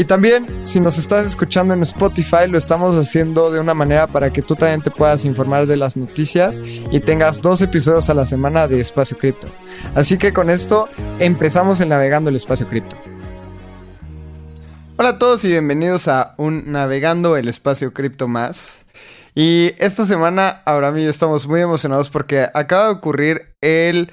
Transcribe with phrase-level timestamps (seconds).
[0.00, 4.32] Y también, si nos estás escuchando en Spotify, lo estamos haciendo de una manera para
[4.32, 8.24] que tú también te puedas informar de las noticias y tengas dos episodios a la
[8.24, 9.46] semana de Espacio Cripto.
[9.94, 10.88] Así que con esto
[11.18, 12.96] empezamos en Navegando el Espacio Cripto.
[14.96, 18.86] Hola a todos y bienvenidos a un Navegando el Espacio Cripto más.
[19.34, 24.10] Y esta semana, y yo estamos muy emocionados porque acaba de ocurrir el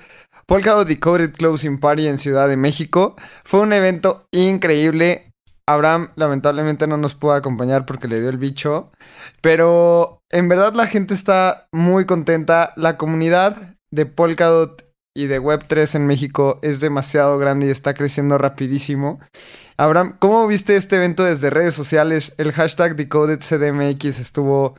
[0.47, 3.15] Polkadot Decoded Closing Party en Ciudad de México.
[3.45, 5.26] Fue un evento increíble
[5.67, 8.91] Abraham lamentablemente no nos pudo acompañar porque le dio el bicho,
[9.41, 12.73] pero en verdad la gente está muy contenta.
[12.77, 18.37] La comunidad de Polkadot y de Web3 en México es demasiado grande y está creciendo
[18.37, 19.19] rapidísimo.
[19.75, 22.33] Abraham, ¿cómo viste este evento desde redes sociales?
[22.37, 24.77] El hashtag DecodedCDMX estuvo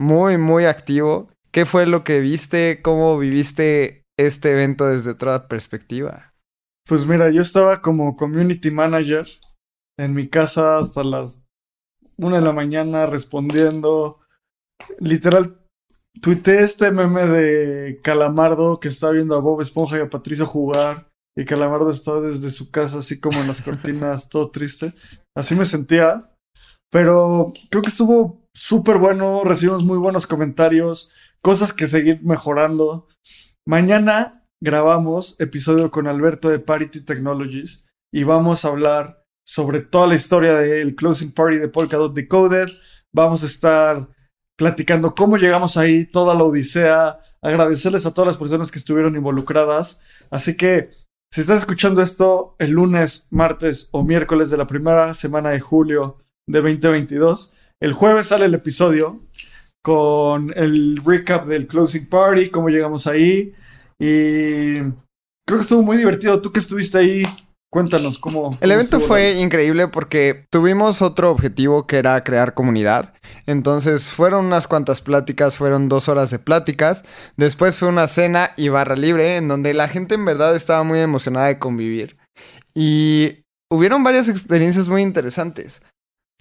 [0.00, 1.28] muy, muy activo.
[1.50, 2.80] ¿Qué fue lo que viste?
[2.82, 6.32] ¿Cómo viviste este evento desde otra perspectiva?
[6.88, 9.26] Pues mira, yo estaba como community manager
[9.98, 11.44] en mi casa hasta las
[12.16, 14.20] una de la mañana respondiendo.
[14.98, 15.58] Literal,
[16.20, 21.08] tuiteé este meme de Calamardo que está viendo a Bob Esponja y a Patricio jugar.
[21.36, 24.92] Y Calamardo está desde su casa, así como en las cortinas, todo triste.
[25.34, 26.30] Así me sentía.
[26.90, 29.42] Pero creo que estuvo súper bueno.
[29.44, 31.12] Recibimos muy buenos comentarios.
[31.42, 33.08] Cosas que seguir mejorando.
[33.66, 37.88] Mañana grabamos episodio con Alberto de Parity Technologies.
[38.12, 42.68] Y vamos a hablar sobre toda la historia del closing party de Polkadot Decoded.
[43.12, 44.08] Vamos a estar
[44.56, 50.02] platicando cómo llegamos ahí, toda la odisea, agradecerles a todas las personas que estuvieron involucradas.
[50.30, 50.90] Así que
[51.32, 56.18] si estás escuchando esto el lunes, martes o miércoles de la primera semana de julio
[56.46, 59.20] de 2022, el jueves sale el episodio
[59.82, 63.52] con el recap del closing party, cómo llegamos ahí.
[63.98, 64.74] Y
[65.46, 66.40] creo que estuvo muy divertido.
[66.40, 67.22] Tú que estuviste ahí,
[67.72, 68.58] Cuéntanos cómo.
[68.60, 73.14] El evento fue increíble porque tuvimos otro objetivo que era crear comunidad.
[73.46, 77.02] Entonces fueron unas cuantas pláticas, fueron dos horas de pláticas.
[77.38, 80.98] Después fue una cena y barra libre en donde la gente en verdad estaba muy
[80.98, 82.18] emocionada de convivir.
[82.74, 83.38] Y
[83.70, 85.80] hubieron varias experiencias muy interesantes.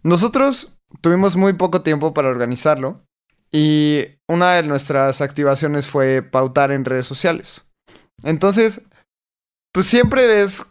[0.04, 3.06] Nosotros tuvimos muy poco tiempo para organizarlo
[3.50, 7.64] y una de nuestras activaciones fue pautar en redes sociales.
[8.22, 8.82] Entonces,
[9.72, 10.66] pues siempre ves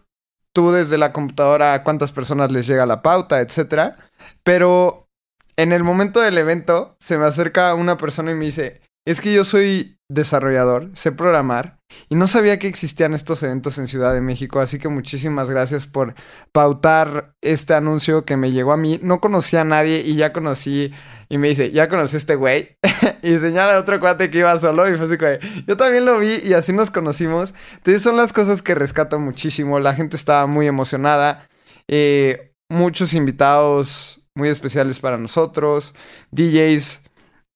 [0.53, 3.97] tú desde la computadora a cuántas personas les llega la pauta, etcétera.
[4.43, 5.09] Pero
[5.56, 9.32] en el momento del evento se me acerca una persona y me dice, es que
[9.32, 11.78] yo soy desarrollador, sé programar
[12.09, 15.87] y no sabía que existían estos eventos en Ciudad de México, así que muchísimas gracias
[15.87, 16.15] por
[16.53, 19.00] pautar este anuncio que me llegó a mí.
[19.03, 20.93] No conocía a nadie y ya conocí
[21.28, 22.76] y me dice, ya conocí a este güey
[23.22, 26.19] y señala a otro cuate que iba solo y fue así güey, yo también lo
[26.19, 27.54] vi y así nos conocimos.
[27.78, 31.49] Entonces son las cosas que rescato muchísimo, la gente estaba muy emocionada,
[31.88, 35.94] eh, muchos invitados muy especiales para nosotros,
[36.31, 37.09] DJs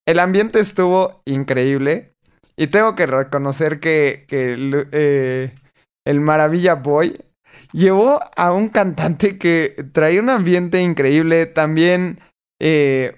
[0.06, 2.14] el ambiente estuvo increíble.
[2.56, 5.52] Y tengo que reconocer que, eh,
[6.06, 7.16] el Maravilla Boy
[7.72, 11.46] llevó a un cantante que traía un ambiente increíble.
[11.46, 12.20] También
[12.60, 13.16] eh,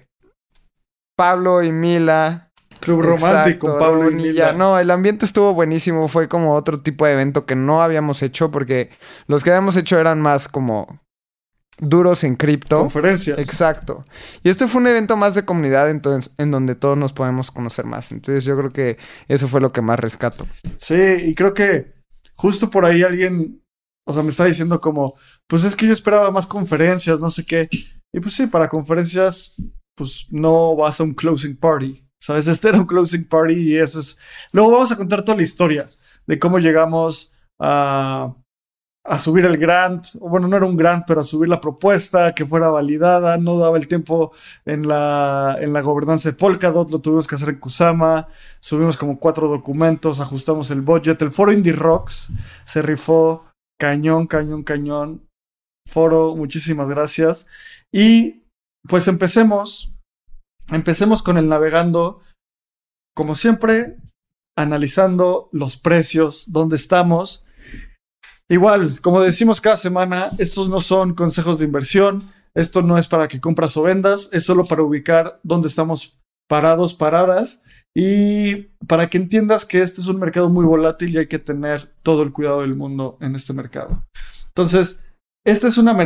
[1.15, 2.51] Pablo y Mila.
[2.79, 4.53] Club romántico, Pablo y Mila.
[4.53, 6.07] No, el ambiente estuvo buenísimo.
[6.07, 8.89] Fue como otro tipo de evento que no habíamos hecho porque
[9.27, 10.99] los que habíamos hecho eran más como
[11.79, 12.79] duros en cripto.
[12.79, 13.37] Conferencias.
[13.39, 14.05] Exacto.
[14.43, 17.85] Y este fue un evento más de comunidad entonces, en donde todos nos podemos conocer
[17.85, 18.11] más.
[18.11, 20.47] Entonces yo creo que eso fue lo que más rescato.
[20.79, 21.93] Sí, y creo que
[22.35, 23.61] justo por ahí alguien,
[24.05, 25.15] o sea, me está diciendo como,
[25.47, 27.69] pues es que yo esperaba más conferencias, no sé qué.
[28.13, 29.55] Y pues sí, para conferencias,
[29.95, 31.95] pues no vas a un closing party.
[32.19, 32.47] ¿Sabes?
[32.47, 34.19] Este era un closing party y eso es...
[34.51, 35.87] Luego vamos a contar toda la historia
[36.25, 38.35] de cómo llegamos a
[39.09, 42.45] a subir el grant, bueno, no era un grant, pero a subir la propuesta, que
[42.45, 44.33] fuera validada, no daba el tiempo
[44.65, 48.27] en la, en la gobernanza de Polkadot, lo tuvimos que hacer en Kusama,
[48.59, 52.33] subimos como cuatro documentos, ajustamos el budget, el foro Indie Rocks
[52.65, 53.45] se rifó,
[53.79, 55.25] cañón, cañón, cañón,
[55.89, 57.47] foro, muchísimas gracias.
[57.93, 58.43] Y
[58.89, 59.93] pues empecemos,
[60.67, 62.19] empecemos con el navegando,
[63.15, 63.95] como siempre,
[64.57, 67.46] analizando los precios, dónde estamos
[68.49, 73.27] Igual, como decimos cada semana, estos no son consejos de inversión, esto no es para
[73.27, 76.17] que compras o vendas, es solo para ubicar dónde estamos
[76.49, 77.63] parados, paradas
[77.95, 81.91] Y para que entiendas que este es un mercado muy volátil y hay que tener
[82.03, 84.05] todo el cuidado del mundo en este mercado.
[84.47, 85.09] Entonces,
[85.45, 85.97] esta es una,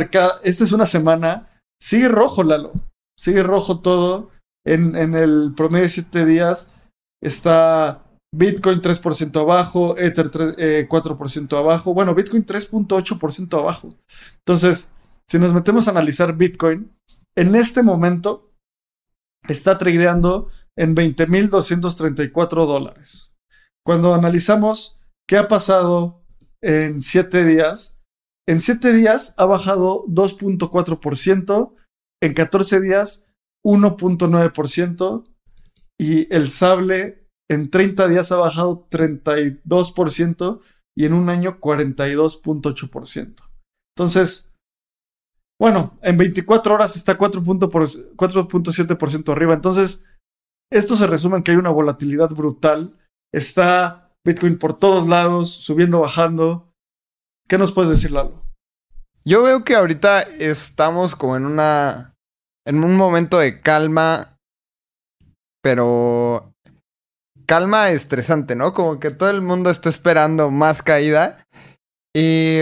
[0.42, 1.50] esta es una semana,
[1.80, 2.72] sigue rojo, Lalo.
[3.18, 4.30] Sigue rojo todo.
[4.64, 6.74] En, en el promedio de 7 días
[7.22, 11.92] está Bitcoin 3% abajo, Ether 4% eh, abajo.
[11.92, 13.90] Bueno, Bitcoin 3.8% abajo.
[14.38, 14.94] Entonces,
[15.28, 16.90] si nos metemos a analizar Bitcoin,
[17.36, 18.50] en este momento
[19.48, 23.34] está tradeando en 20.234 dólares.
[23.84, 26.22] Cuando analizamos qué ha pasado
[26.62, 28.02] en 7 días,
[28.48, 31.74] en 7 días ha bajado 2.4%,
[32.22, 33.26] en 14 días
[33.64, 35.24] 1.9%
[35.98, 37.21] y el sable
[37.52, 40.60] en 30 días ha bajado 32%
[40.96, 43.34] y en un año 42.8%.
[43.96, 44.56] Entonces,
[45.60, 49.54] bueno, en 24 horas está 4.7% arriba.
[49.54, 50.06] Entonces,
[50.72, 52.98] esto se resume en que hay una volatilidad brutal.
[53.32, 56.72] Está Bitcoin por todos lados, subiendo, bajando.
[57.48, 58.42] ¿Qué nos puedes decir, Lalo?
[59.24, 62.16] Yo veo que ahorita estamos como en una.
[62.66, 64.38] en un momento de calma.
[65.62, 66.51] Pero.
[67.52, 68.72] Calma estresante, ¿no?
[68.72, 71.46] Como que todo el mundo está esperando más caída.
[72.16, 72.60] Y.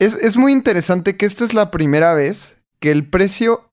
[0.00, 3.70] Es, es muy interesante que esta es la primera vez que el precio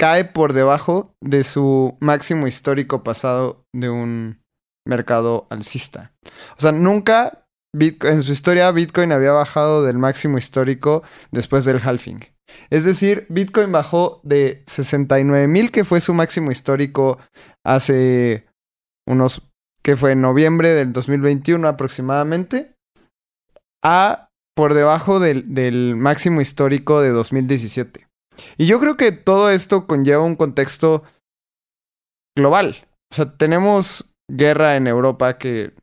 [0.00, 4.42] cae por debajo de su máximo histórico pasado de un
[4.84, 6.12] mercado alcista.
[6.56, 7.46] O sea, nunca
[7.78, 12.24] en su historia Bitcoin había bajado del máximo histórico después del halving.
[12.68, 17.18] Es decir, Bitcoin bajó de 69 mil, que fue su máximo histórico
[17.64, 18.47] hace
[19.08, 19.42] unos,
[19.82, 22.74] que fue en noviembre del 2021 aproximadamente,
[23.82, 28.06] a por debajo del, del máximo histórico de 2017.
[28.56, 31.04] Y yo creo que todo esto conlleva un contexto
[32.36, 32.86] global.
[33.12, 35.74] O sea, tenemos guerra en Europa que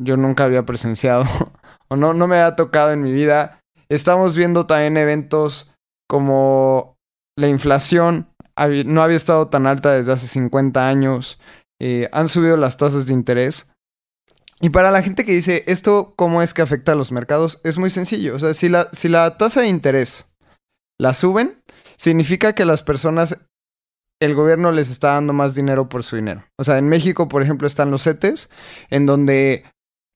[0.00, 1.24] yo nunca había presenciado
[1.88, 3.60] o no, no me ha tocado en mi vida.
[3.88, 5.72] Estamos viendo también eventos
[6.08, 6.96] como
[7.38, 8.28] la inflación
[8.86, 11.38] no había estado tan alta desde hace 50 años.
[11.80, 13.70] Eh, han subido las tasas de interés.
[14.60, 17.60] Y para la gente que dice, ¿esto cómo es que afecta a los mercados?
[17.62, 18.34] Es muy sencillo.
[18.34, 20.26] O sea, si la, si la tasa de interés
[20.98, 21.62] la suben,
[21.96, 23.38] significa que las personas,
[24.20, 26.44] el gobierno les está dando más dinero por su dinero.
[26.58, 28.48] O sea, en México, por ejemplo, están los CETES,
[28.88, 29.64] en donde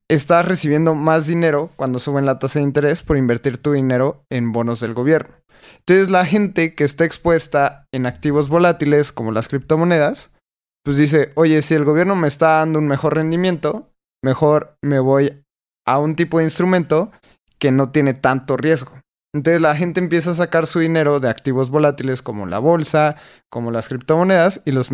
[0.08, 4.52] estás recibiendo más dinero cuando suben la tasa de interés por invertir tu dinero en
[4.52, 5.36] bonos del gobierno.
[5.78, 10.32] Entonces la gente que está expuesta en activos volátiles como las criptomonedas,
[10.84, 13.90] pues dice, oye, si el gobierno me está dando un mejor rendimiento,
[14.22, 15.44] mejor me voy
[15.86, 17.10] a un tipo de instrumento
[17.58, 19.00] que no tiene tanto riesgo.
[19.32, 23.16] Entonces la gente empieza a sacar su dinero de activos volátiles como la bolsa,
[23.48, 24.90] como las criptomonedas y los,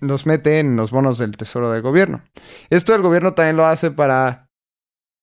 [0.00, 2.22] los mete en los bonos del tesoro del gobierno.
[2.68, 4.48] Esto el gobierno también lo hace para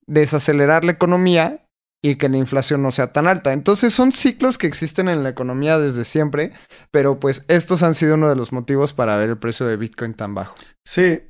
[0.06, 1.67] desacelerar la economía
[2.04, 3.54] y que la inflación no sea tan alta.
[3.54, 6.54] Entonces son ciclos que existen en la economía desde siempre,
[6.92, 10.14] pero pues estos han sido uno de los motivos para ver el precio de Bitcoin
[10.14, 10.56] tan bajo.
[10.86, 11.22] Sí,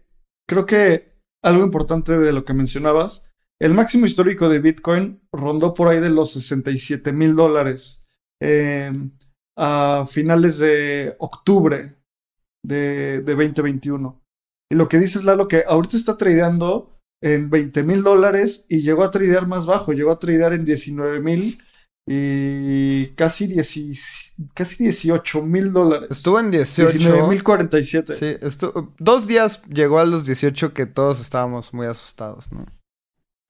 [0.47, 1.09] creo que
[1.43, 3.27] algo importante de lo que mencionabas
[3.59, 8.07] el máximo histórico de Bitcoin rondó por ahí de los 67 mil dólares
[8.39, 8.91] eh,
[9.57, 11.95] a finales de octubre
[12.63, 14.21] de, 2021.
[14.69, 19.03] Y lo que dices, Lalo, que ahorita está tradeando en 20 mil dólares y llegó
[19.03, 21.59] a tradear más bajo, llegó a tradear en 19 mil
[22.09, 23.53] y casi,
[24.53, 26.09] casi 18 mil dólares.
[26.09, 26.97] Estuvo en 18.
[26.97, 28.13] 19 mil 47.
[28.13, 28.37] Sí,
[28.97, 32.65] dos días llegó a los 18 que todos estábamos muy asustados, ¿no?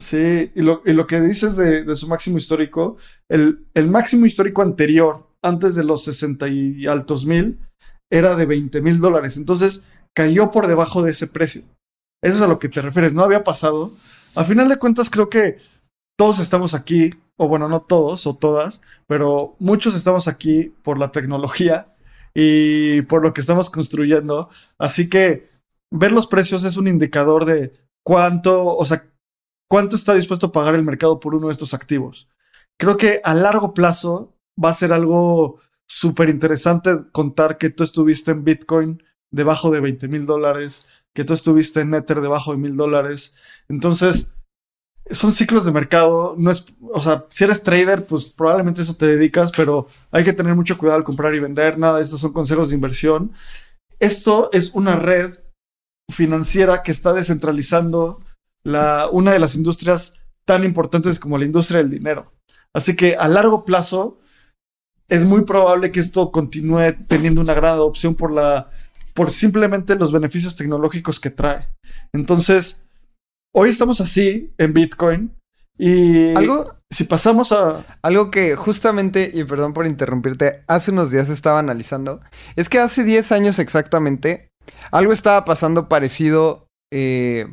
[0.01, 2.97] Sí, y lo, y lo que dices de, su máximo histórico,
[3.29, 7.59] el, el, máximo histórico anterior, antes de los 60 y altos mil,
[8.11, 9.37] era de 20 mil dólares.
[9.37, 11.63] Entonces cayó por debajo de ese precio.
[12.27, 13.13] Eso es a lo que te refieres.
[13.13, 13.93] No había pasado.
[14.35, 15.59] A final de cuentas, creo que
[16.17, 21.13] todos estamos aquí, o bueno, no todos o todas, pero muchos estamos aquí por la
[21.13, 21.95] tecnología
[22.33, 24.49] y por lo que estamos construyendo.
[24.77, 25.47] Así que
[25.89, 27.71] ver los precios es un indicador de
[28.03, 29.05] cuánto, o sea,
[29.69, 32.29] cuánto está dispuesto a pagar el mercado por uno de estos activos.
[32.77, 38.31] Creo que a largo plazo va a ser algo súper interesante contar que tú estuviste
[38.31, 42.77] en Bitcoin debajo de 20 mil dólares, que tú estuviste en Ether debajo de mil
[42.77, 43.35] dólares.
[43.69, 44.35] Entonces,
[45.11, 46.35] son ciclos de mercado.
[46.37, 50.33] No es, o sea, si eres trader, pues probablemente eso te dedicas, pero hay que
[50.33, 51.77] tener mucho cuidado al comprar y vender.
[51.77, 53.31] Nada, estos son consejos de inversión.
[53.99, 55.33] Esto es una red
[56.11, 58.21] financiera que está descentralizando
[58.63, 62.31] una de las industrias tan importantes como la industria del dinero.
[62.73, 64.19] Así que a largo plazo
[65.09, 68.69] es muy probable que esto continúe teniendo una gran adopción por la
[69.17, 71.61] por simplemente los beneficios tecnológicos que trae.
[72.13, 72.87] Entonces,
[73.51, 75.35] hoy estamos así en Bitcoin
[75.75, 77.83] y Algo, si pasamos a...
[78.03, 82.21] algo que justamente, y perdón por interrumpirte, hace unos días estaba analizando,
[82.55, 84.49] es que hace 10 años exactamente,
[84.91, 87.47] algo estaba pasando parecido eh,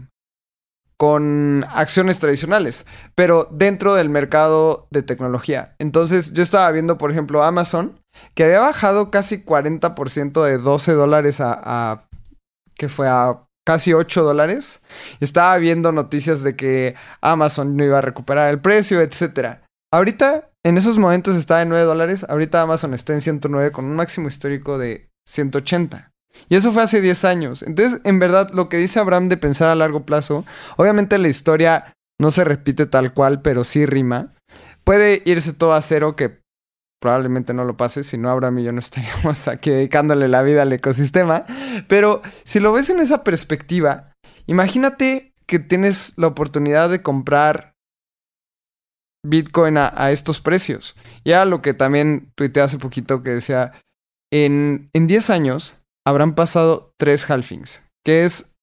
[0.99, 5.76] con acciones tradicionales, pero dentro del mercado de tecnología.
[5.78, 7.99] Entonces yo estaba viendo, por ejemplo, Amazon,
[8.35, 12.06] que había bajado casi 40% de 12 dólares a,
[12.76, 14.80] que fue a casi 8 dólares.
[15.21, 19.59] Estaba viendo noticias de que Amazon no iba a recuperar el precio, etc.
[19.92, 22.26] Ahorita, en esos momentos estaba en 9 dólares.
[22.28, 26.11] Ahorita Amazon está en 109 con un máximo histórico de 180.
[26.49, 27.62] Y eso fue hace 10 años.
[27.62, 30.44] Entonces, en verdad, lo que dice Abraham de pensar a largo plazo,
[30.76, 34.33] obviamente la historia no se repite tal cual, pero sí rima.
[34.85, 36.40] Puede irse todo a cero, que
[37.04, 40.62] probablemente no lo pase, si no Abraham y yo no estaríamos aquí dedicándole la vida
[40.62, 41.44] al ecosistema.
[41.87, 44.14] Pero si lo ves en esa perspectiva,
[44.46, 47.75] imagínate que tienes la oportunidad de comprar
[49.23, 50.96] Bitcoin a, estos precios.
[51.26, 53.73] Ya lo que también tuiteé hace poquito que decía,
[54.32, 58.56] en, en 10 años habrán pasado tres halvings, que es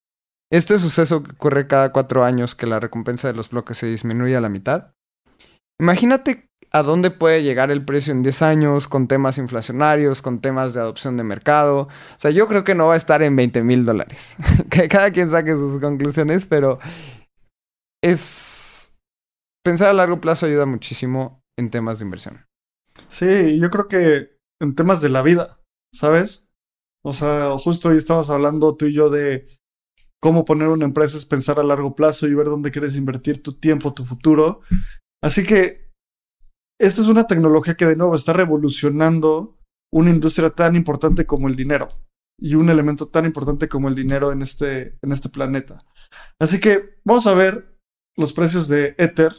[0.50, 4.34] este suceso que ocurre cada cuatro años que la recompensa de los bloques se disminuye
[4.34, 4.94] a la mitad.
[5.80, 10.72] Imagínate a dónde puede llegar el precio en 10 años con temas inflacionarios, con temas
[10.72, 11.80] de adopción de mercado.
[11.82, 14.36] O sea, yo creo que no va a estar en 20 mil dólares.
[14.70, 16.78] que cada quien saque sus conclusiones, pero
[18.02, 18.94] es...
[19.64, 22.46] Pensar a largo plazo ayuda muchísimo en temas de inversión.
[23.08, 25.60] Sí, yo creo que en temas de la vida,
[25.94, 26.48] ¿sabes?
[27.04, 29.46] O sea, justo hoy estamos hablando tú y yo de
[30.20, 33.52] cómo poner una empresa es pensar a largo plazo y ver dónde quieres invertir tu
[33.52, 34.62] tiempo, tu futuro.
[35.22, 35.81] Así que
[36.82, 39.56] esta es una tecnología que de nuevo está revolucionando
[39.92, 41.88] una industria tan importante como el dinero
[42.40, 45.78] y un elemento tan importante como el dinero en este, en este planeta.
[46.40, 47.78] Así que vamos a ver
[48.16, 49.32] los precios de Ether.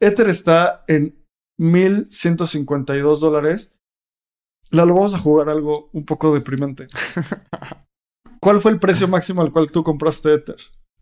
[0.00, 1.22] Ether está en
[1.58, 3.78] 1152 dólares.
[4.70, 6.86] Lalo, vamos a jugar algo un poco deprimente.
[8.40, 10.56] ¿Cuál fue el precio máximo al cual tú compraste Ether?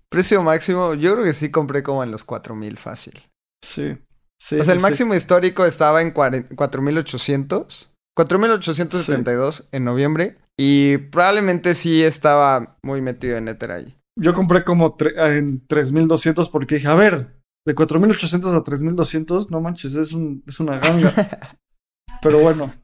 [0.08, 3.22] Precio máximo, yo creo que sí compré como en los 4000 fácil.
[3.62, 3.96] Sí.
[4.40, 4.82] Sí o sea, sí, el sí.
[4.82, 7.87] máximo histórico estaba en 40 4800.
[8.16, 10.37] 4872 en noviembre.
[10.59, 13.97] Y probablemente sí estaba muy metido en Ether ahí.
[14.18, 19.61] Yo compré como tre- en 3200 porque dije, a ver, de 4800 a 3200, no
[19.61, 21.14] manches, es, un, es una ganga.
[22.23, 22.75] Pero bueno,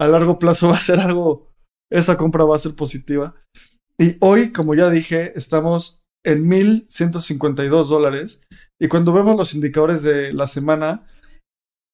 [0.00, 1.52] a largo plazo va a ser algo,
[1.92, 3.36] esa compra va a ser positiva.
[3.98, 8.42] Y hoy, como ya dije, estamos en 1152 dólares.
[8.80, 11.06] Y cuando vemos los indicadores de la semana,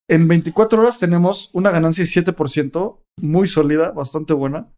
[0.09, 4.73] en 24 horas tenemos una ganancia de 7%, muy sólida, bastante buena.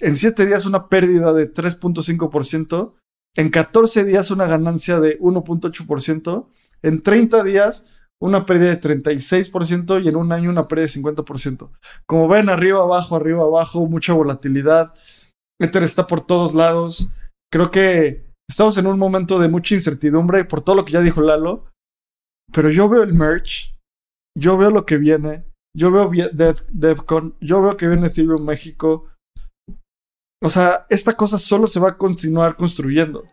[0.00, 2.94] En 7 días una pérdida de 3.5%.
[3.36, 6.48] En 14 días una ganancia de 1.8%.
[6.82, 11.70] En 30 días una pérdida de 36% y en un año una pérdida de 50%.
[12.06, 14.94] Como ven, arriba, abajo, arriba, abajo, mucha volatilidad.
[15.60, 17.14] Ether está por todos lados.
[17.52, 21.20] Creo que estamos en un momento de mucha incertidumbre por todo lo que ya dijo
[21.20, 21.66] Lalo.
[22.52, 23.74] Pero yo veo el merch,
[24.36, 25.44] yo veo lo que viene,
[25.76, 26.10] yo veo
[26.72, 29.10] DevCon, yo veo que viene Ethereum México.
[30.42, 33.24] O sea, esta cosa solo se va a continuar construyendo.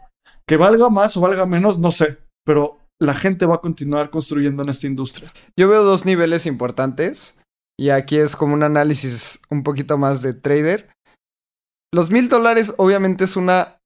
[0.48, 2.18] Que valga más o valga menos, no sé.
[2.46, 5.32] Pero la gente va a continuar construyendo en esta industria.
[5.58, 7.38] Yo veo dos niveles importantes.
[7.80, 10.92] Y aquí es como un análisis un poquito más de trader.
[11.94, 13.78] Los mil dólares obviamente es una.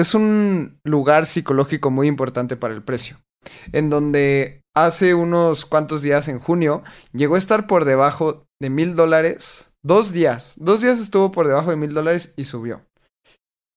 [0.00, 3.20] Es un lugar psicológico muy importante para el precio.
[3.72, 8.94] En donde hace unos cuantos días en junio llegó a estar por debajo de mil
[8.94, 9.66] dólares.
[9.82, 10.54] Dos días.
[10.56, 12.80] Dos días estuvo por debajo de mil dólares y subió.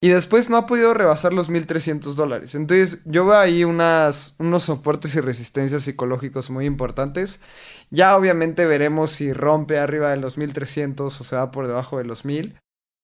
[0.02, 2.56] Y después no ha podido rebasar los 1300 dólares.
[2.56, 7.42] Entonces yo veo ahí unos soportes y resistencias psicológicos muy importantes.
[7.90, 12.06] Ya obviamente veremos si rompe arriba de los 1300 o se va por debajo de
[12.06, 12.58] los 1000.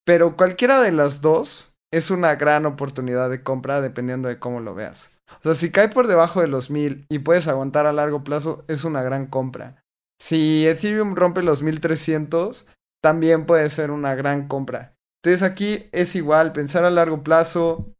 [0.05, 4.75] Pero cualquiera de las dos es una gran oportunidad de compra dependiendo de cómo lo
[4.75, 5.11] veas.
[5.39, 8.63] O sea, si cae por debajo de los 1000 y puedes aguantar a largo plazo,
[8.67, 9.81] es una gran compra.
[10.21, 12.67] Si Ethereum rompe los 1300,
[13.01, 14.93] también puede ser una gran compra.
[15.23, 17.93] Entonces aquí es igual, pensar a largo plazo.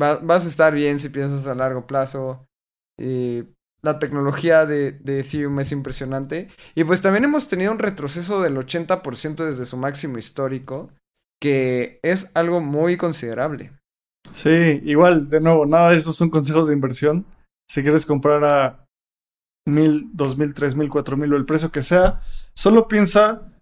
[0.00, 2.46] Va- vas a estar bien si piensas a largo plazo.
[3.80, 6.48] La tecnología de, de Ethereum es impresionante.
[6.74, 10.90] Y pues también hemos tenido un retroceso del 80% desde su máximo histórico,
[11.40, 13.72] que es algo muy considerable.
[14.32, 17.26] Sí, igual, de nuevo, nada de estos son consejos de inversión.
[17.70, 18.86] Si quieres comprar a
[19.66, 22.22] mil, dos mil, tres mil, cuatro mil o el precio que sea,
[22.54, 23.52] solo piensa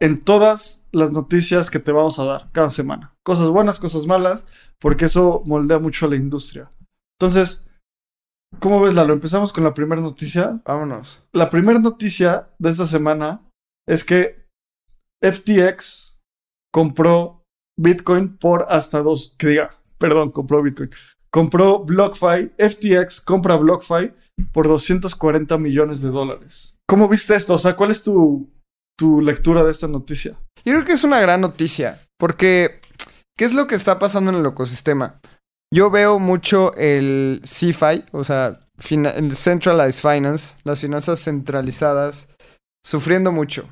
[0.00, 3.14] en todas las noticias que te vamos a dar cada semana.
[3.24, 4.46] Cosas buenas, cosas malas,
[4.78, 6.70] porque eso moldea mucho a la industria.
[7.20, 7.68] Entonces,
[8.60, 9.12] ¿cómo ves, Lalo?
[9.12, 10.60] Empezamos con la primera noticia.
[10.64, 11.26] Vámonos.
[11.32, 13.42] La primera noticia de esta semana
[13.88, 14.46] es que
[15.20, 16.17] FTX
[16.72, 17.44] compró
[17.78, 20.90] Bitcoin por hasta dos, que diga, perdón, compró Bitcoin.
[21.30, 24.12] Compró BlockFi, FTX compra BlockFi
[24.52, 26.78] por 240 millones de dólares.
[26.88, 27.54] ¿Cómo viste esto?
[27.54, 28.50] O sea, ¿cuál es tu,
[28.98, 30.38] tu lectura de esta noticia?
[30.64, 32.80] Yo creo que es una gran noticia, porque
[33.36, 35.20] ¿qué es lo que está pasando en el ecosistema?
[35.72, 38.60] Yo veo mucho el CFI, o sea,
[38.90, 42.28] el Centralized Finance, las finanzas centralizadas,
[42.82, 43.68] sufriendo mucho.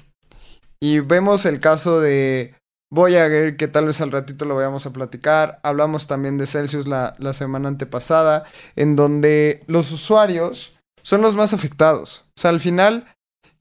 [0.79, 2.55] Y vemos el caso de
[2.91, 5.61] Voyager, que tal vez al ratito lo vayamos a platicar.
[5.63, 8.45] Hablamos también de Celsius la, la semana antepasada,
[8.77, 12.25] en donde los usuarios son los más afectados.
[12.37, 13.07] O sea, al final,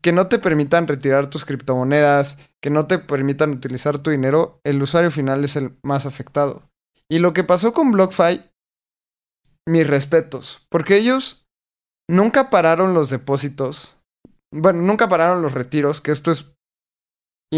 [0.01, 4.82] que no te permitan retirar tus criptomonedas, que no te permitan utilizar tu dinero, el
[4.82, 6.63] usuario final es el más afectado.
[7.10, 8.44] Y lo que pasó con BlockFi,
[9.67, 11.48] mis respetos, porque ellos
[12.08, 13.98] nunca pararon los depósitos,
[14.51, 16.55] bueno, nunca pararon los retiros, que esto es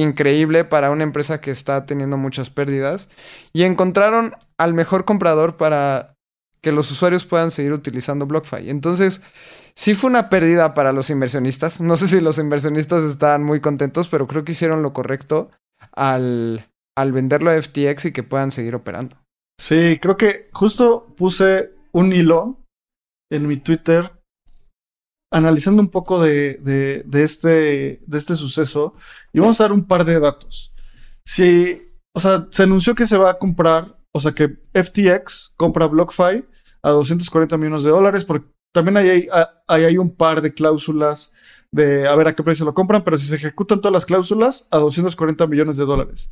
[0.02, 3.10] increíble para una empresa que está teniendo muchas pérdidas,
[3.54, 6.16] y encontraron al mejor comprador para
[6.62, 8.70] que los usuarios puedan seguir utilizando BlockFi.
[8.70, 9.22] Entonces,
[9.76, 11.82] sí fue una pérdida para los inversionistas.
[11.82, 15.52] No sé si los inversionistas estaban muy contentos, pero creo que hicieron lo correcto
[15.92, 19.18] al, al venderlo a FTX y que puedan seguir operando.
[19.60, 22.58] Sí, creo que justo puse un hilo
[23.32, 24.12] en mi Twitter
[25.32, 28.94] analizando un poco de, de, este, de este suceso
[29.38, 30.72] y vamos a dar un par de datos.
[31.24, 31.78] Si,
[32.12, 36.44] o sea, se anunció que se va a comprar, o sea, que FTX compra BlockFi
[36.82, 39.28] a 240 millones de dólares, porque también hay,
[39.68, 41.36] hay, hay un par de cláusulas
[41.72, 44.68] de a ver a qué precio lo compran, pero si se ejecutan todas las cláusulas,
[44.72, 46.32] a 240 millones de dólares.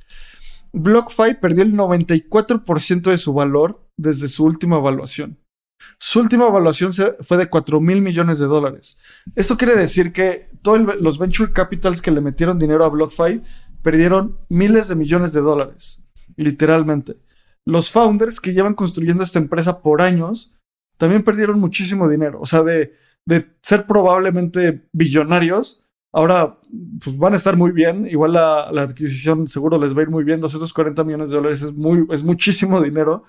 [0.73, 5.37] BlockFi perdió el 94% de su valor desde su última evaluación.
[5.97, 8.97] Su última evaluación fue de 4 mil millones de dólares.
[9.35, 13.41] Esto quiere decir que todos los venture capitals que le metieron dinero a BlockFi
[13.81, 17.17] perdieron miles de millones de dólares, literalmente.
[17.65, 20.59] Los founders que llevan construyendo esta empresa por años
[20.97, 22.39] también perdieron muchísimo dinero.
[22.41, 22.93] O sea, de,
[23.61, 26.59] ser probablemente billonarios, ahora
[27.03, 28.05] pues van a estar muy bien.
[28.05, 30.41] Igual la, la, adquisición seguro les va a ir muy bien.
[30.41, 33.23] 240 millones de dólares es, muy, es muchísimo dinero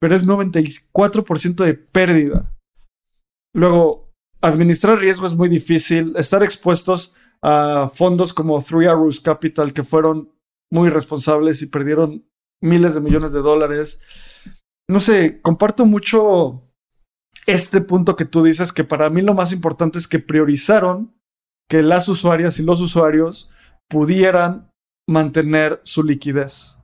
[0.00, 2.50] pero es 94% de pérdida.
[3.54, 4.10] Luego,
[4.40, 6.14] administrar riesgo es muy difícil.
[6.16, 10.32] Estar expuestos a fondos como Three Arrows Capital, que fueron
[10.72, 12.24] muy responsables y perdieron
[12.62, 14.02] miles de millones de dólares.
[14.88, 16.62] No sé, comparto mucho
[17.46, 21.14] este punto que tú dices, que para mí lo más importante es que priorizaron
[21.68, 23.50] que las usuarias y los usuarios
[23.88, 24.70] pudieran
[25.08, 26.78] mantener su liquidez.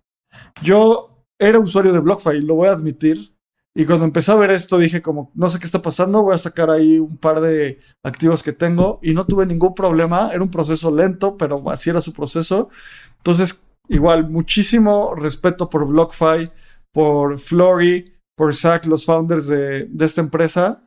[0.63, 3.35] Yo era usuario de BlockFi, lo voy a admitir.
[3.75, 6.39] Y cuando empecé a ver esto dije como, no sé qué está pasando, voy a
[6.39, 10.31] sacar ahí un par de activos que tengo y no tuve ningún problema.
[10.33, 12.71] Era un proceso lento, pero así era su proceso.
[13.19, 16.51] Entonces, igual, muchísimo respeto por BlockFi,
[16.91, 20.83] por Flory, por Zach, los founders de, de esta empresa.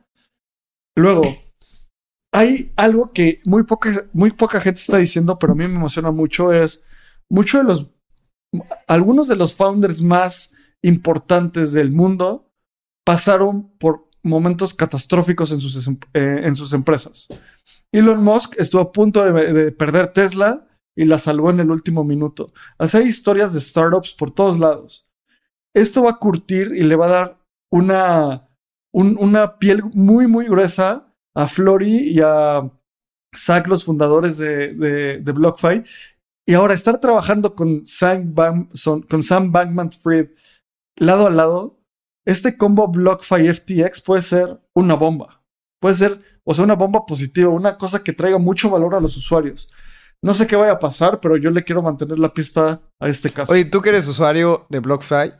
[0.96, 1.22] Luego,
[2.32, 6.10] hay algo que muy poca, muy poca gente está diciendo, pero a mí me emociona
[6.10, 6.84] mucho, es
[7.28, 7.90] mucho de los
[8.86, 12.50] algunos de los founders más importantes del mundo
[13.04, 17.28] pasaron por momentos catastróficos en sus, eh, en sus empresas.
[17.92, 22.46] Elon Musk estuvo a punto de, perder Tesla y la salvó en el último minuto.
[22.78, 25.08] Así hay historias de startups por todos lados.
[25.74, 27.38] Esto va a curtir y le va a dar
[27.70, 28.48] una,
[28.92, 32.70] una piel muy, muy gruesa a Flory y a
[33.34, 35.84] Zach, los fundadores de, de, de BlockFi,
[36.50, 40.30] y ahora estar trabajando con Sam, con Sam Bankman Fried
[40.96, 41.78] lado a lado,
[42.26, 45.44] este combo BlockFi FTX puede ser una bomba.
[45.80, 49.16] Puede ser, o sea, una bomba positiva, una cosa que traiga mucho valor a los
[49.16, 49.70] usuarios.
[50.24, 53.30] No sé qué vaya a pasar, pero yo le quiero mantener la pista a este
[53.30, 53.52] caso.
[53.52, 55.32] Oye, tú que eres usuario de BlockFi,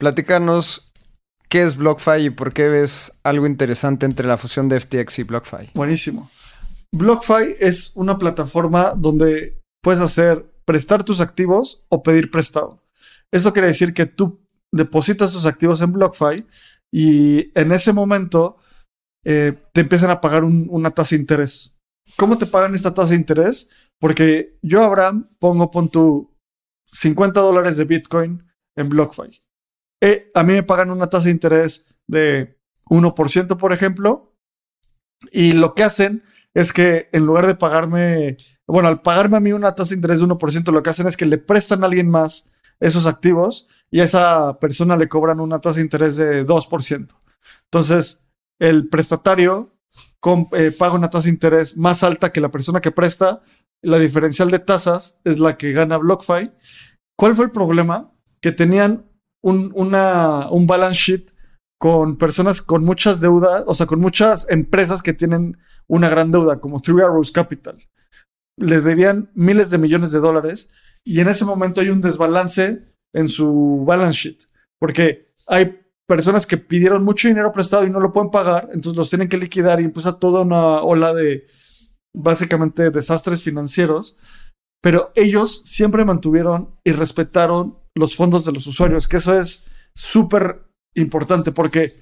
[0.00, 0.90] platícanos
[1.50, 5.24] qué es BlockFi y por qué ves algo interesante entre la fusión de FTX y
[5.24, 5.72] BlockFi.
[5.74, 6.30] Buenísimo.
[6.92, 12.82] BlockFi es una plataforma donde puedes hacer prestar tus activos o pedir prestado.
[13.32, 16.46] Eso quiere decir que tú depositas tus activos en BlockFi
[16.92, 18.58] y en ese momento
[19.24, 21.76] eh, te empiezan a pagar una tasa de interés.
[22.16, 23.70] ¿Cómo te pagan esta tasa de interés?
[23.98, 26.36] Porque yo, Abraham, pongo, pon tu
[26.92, 29.42] 50 dólares de Bitcoin en BlockFi.
[30.02, 32.58] Eh, a mí me pagan una tasa de interés de
[32.88, 34.36] 1%, por ejemplo,
[35.32, 36.22] y lo que hacen
[36.54, 38.36] es que en lugar de pagarme
[38.66, 41.16] bueno, al pagarme a mí una tasa de interés de 1%, lo que hacen es
[41.16, 42.50] que le prestan a alguien más
[42.80, 47.08] esos activos y a esa persona le cobran una tasa de interés de 2%.
[47.64, 48.26] Entonces,
[48.58, 49.72] el prestatario
[50.52, 53.42] eh, paga una tasa de interés más alta que la persona que presta.
[53.82, 56.50] La diferencial de tasas es la que gana BlockFi.
[57.16, 58.12] ¿Cuál fue el problema?
[58.40, 59.06] Que tenían
[59.42, 61.32] un, un balance sheet
[61.78, 66.58] con personas con muchas deudas, o sea, con muchas empresas que tienen una gran deuda,
[66.58, 67.78] como Three Arrows Capital.
[68.58, 70.72] Les debían miles de millones de dólares
[71.04, 72.82] y en ese momento hay un desbalance
[73.14, 74.38] en su balance sheet,
[74.80, 79.08] porque hay personas que pidieron mucho dinero prestado y no lo pueden pagar, entonces los
[79.08, 81.46] tienen que liquidar y empieza toda una ola de
[82.14, 84.18] básicamente desastres financieros,
[84.82, 90.62] pero ellos siempre mantuvieron y respetaron los fondos de los usuarios, que eso es súper
[90.94, 91.92] importante porque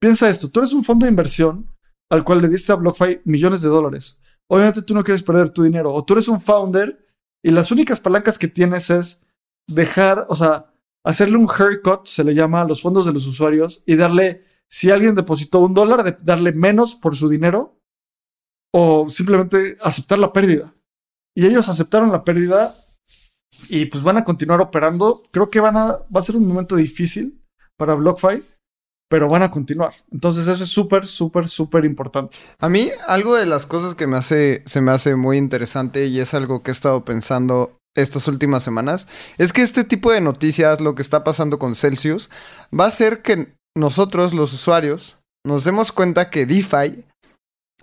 [0.00, 1.70] piensa esto, tú eres un fondo de inversión
[2.10, 4.20] al cual le diste a BlockFi millones de dólares.
[4.50, 7.06] Obviamente tú no quieres perder tu dinero o tú eres un founder
[7.42, 9.26] y las únicas palancas que tienes es
[9.68, 10.72] dejar, o sea,
[11.04, 14.90] hacerle un haircut, se le llama a los fondos de los usuarios, y darle, si
[14.90, 17.78] alguien depositó un dólar, darle menos por su dinero
[18.74, 20.74] o simplemente aceptar la pérdida.
[21.34, 22.74] Y ellos aceptaron la pérdida
[23.68, 25.22] y pues van a continuar operando.
[25.30, 27.40] Creo que van va a ser un momento difícil
[27.76, 28.42] para BlockFi,
[29.10, 29.92] pero van a continuar.
[30.12, 32.38] Entonces eso es súper, súper, súper importante.
[32.60, 36.20] A mí algo de las cosas que me hace, se me hace muy interesante y
[36.20, 40.80] es algo que he estado pensando estas últimas semanas, es que este tipo de noticias,
[40.80, 42.30] lo que está pasando con Celsius,
[42.72, 47.04] va a hacer que nosotros, los usuarios, nos demos cuenta que DeFi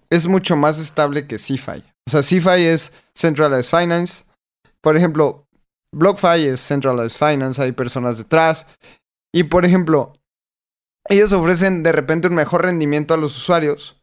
[0.10, 1.84] es mucho más estable que CeFi.
[2.08, 4.24] O sea, CeFi es Centralized Finance.
[4.82, 5.46] Por ejemplo,
[5.94, 8.66] BlockFi es Centralized Finance, hay personas detrás.
[9.34, 10.13] Y por ejemplo,
[11.10, 14.02] ellos ofrecen de repente un mejor rendimiento a los usuarios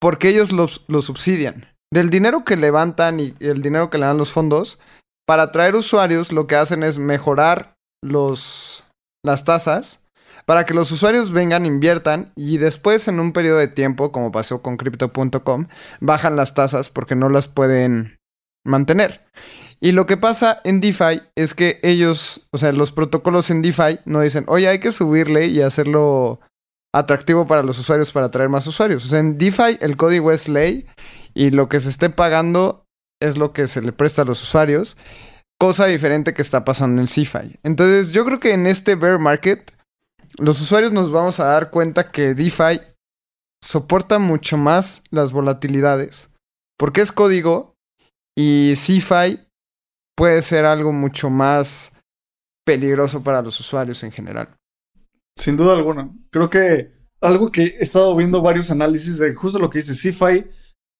[0.00, 1.66] porque ellos lo subsidian.
[1.92, 4.78] Del dinero que levantan y el dinero que le dan los fondos,
[5.26, 8.84] para atraer usuarios, lo que hacen es mejorar los,
[9.22, 10.04] las tasas
[10.46, 14.62] para que los usuarios vengan, inviertan y después en un periodo de tiempo, como pasó
[14.62, 15.66] con crypto.com,
[16.00, 18.16] bajan las tasas porque no las pueden
[18.64, 19.26] mantener.
[19.80, 24.00] Y lo que pasa en DeFi es que ellos, o sea, los protocolos en DeFi
[24.06, 26.40] no dicen, oye, hay que subirle y hacerlo
[26.92, 29.04] atractivo para los usuarios para atraer más usuarios.
[29.04, 30.86] O sea, en DeFi el código es ley
[31.34, 32.86] y lo que se esté pagando
[33.20, 34.96] es lo que se le presta a los usuarios,
[35.60, 37.58] cosa diferente que está pasando en CeFi.
[37.62, 39.72] Entonces, yo creo que en este bear market,
[40.38, 42.80] los usuarios nos vamos a dar cuenta que DeFi
[43.62, 46.30] soporta mucho más las volatilidades,
[46.78, 47.74] porque es código
[48.36, 49.47] y CeFi
[50.18, 51.92] puede ser algo mucho más
[52.66, 54.52] peligroso para los usuarios en general.
[55.38, 56.12] Sin duda alguna.
[56.30, 60.44] Creo que algo que he estado viendo varios análisis de justo lo que dice CeFi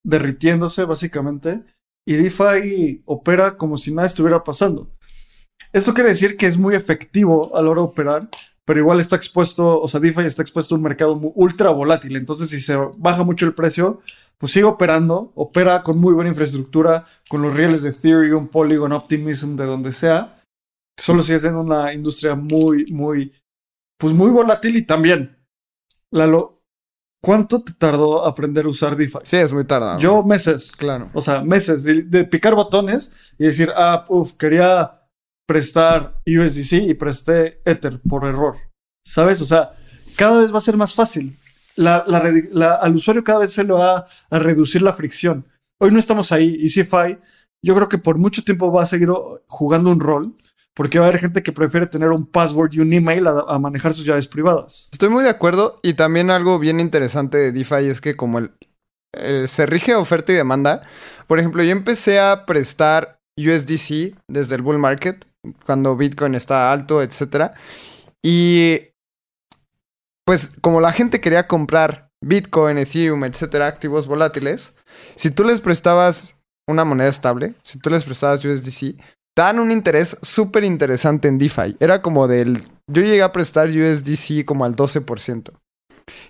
[0.05, 1.65] derritiéndose básicamente
[2.07, 4.95] y DeFi opera como si nada estuviera pasando.
[5.73, 8.29] Esto quiere decir que es muy efectivo a la hora de operar,
[8.69, 12.17] pero igual está expuesto, o sea, DeFi está expuesto a un mercado ultra volátil.
[12.17, 14.03] Entonces, si se baja mucho el precio,
[14.37, 19.57] pues sigue operando, opera con muy buena infraestructura, con los rieles de Ethereum, Polygon, Optimism,
[19.57, 20.43] de donde sea.
[20.99, 23.33] Solo sigue siendo una industria muy, muy,
[23.99, 25.39] pues muy volátil y también
[26.11, 26.59] la, lo,
[27.23, 29.21] ¿Cuánto te tardó aprender a usar DeFi?
[29.23, 29.99] Sí, es muy tardado.
[29.99, 30.77] Yo meses.
[30.77, 31.11] Claro.
[31.15, 34.98] O sea, meses de, picar botones y decir, ah, uff, quería
[35.49, 38.57] prestar USDC y presté Ether por error.
[39.07, 39.41] ¿Sabes?
[39.41, 39.73] O sea,
[40.15, 41.39] cada vez va a ser más fácil.
[41.77, 45.47] al usuario cada vez se le va a reducir la fricción.
[45.81, 47.19] Hoy no estamos ahí y CFI,
[47.65, 49.09] yo creo que por mucho tiempo va a seguir
[49.47, 50.35] jugando un rol
[50.75, 53.95] porque va a haber gente que prefiere tener un password y un email a, manejar
[53.95, 54.89] sus llaves privadas.
[54.93, 59.49] Estoy muy de acuerdo y también algo bien interesante de DeFi es que como el,
[59.49, 60.83] se rige oferta y demanda,
[61.27, 65.25] por ejemplo, yo empecé a prestar USDC desde el bull market
[65.65, 67.53] cuando Bitcoin está alto, etc.
[68.23, 68.89] Y
[70.25, 74.75] pues como la gente quería comprar Bitcoin, Ethereum, etcétera, activos volátiles,
[75.15, 76.35] si tú les prestabas
[76.69, 79.01] una moneda estable, si tú les prestabas USDC,
[79.37, 81.77] dan un interés súper interesante en DeFi.
[81.81, 82.67] Era como del...
[82.91, 85.53] Yo llegué a prestar USDC como al 12%.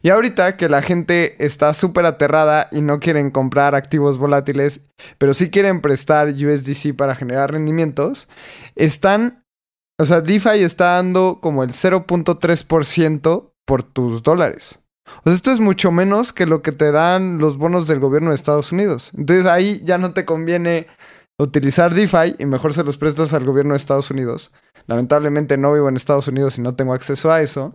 [0.03, 4.81] Y ahorita que la gente está súper aterrada y no quieren comprar activos volátiles,
[5.19, 8.29] pero sí quieren prestar USDC para generar rendimientos,
[8.75, 9.45] están,
[9.99, 14.79] o sea, DeFi está dando como el 0.3% por tus dólares.
[15.21, 18.31] O sea, esto es mucho menos que lo que te dan los bonos del gobierno
[18.31, 19.13] de Estados Unidos.
[19.17, 20.87] Entonces ahí ya no te conviene
[21.39, 24.53] utilizar DeFi y mejor se los prestas al gobierno de Estados Unidos.
[24.87, 27.75] Lamentablemente no vivo en Estados Unidos y no tengo acceso a eso.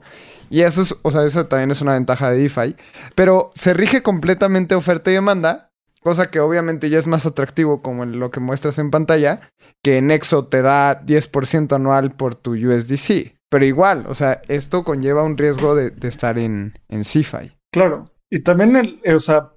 [0.49, 2.75] Y eso es, o sea, eso también es una ventaja de DeFi.
[3.15, 5.69] Pero se rige completamente oferta y demanda.
[6.01, 9.39] cosa que obviamente ya es más atractivo como lo que muestras en pantalla,
[9.81, 13.37] que Nexo te da 10% anual por tu USDC.
[13.49, 17.55] Pero igual, o sea, esto conlleva un riesgo de, estar en, en CeFi.
[17.71, 18.03] Claro.
[18.29, 19.51] Y también, el, eh, o sea,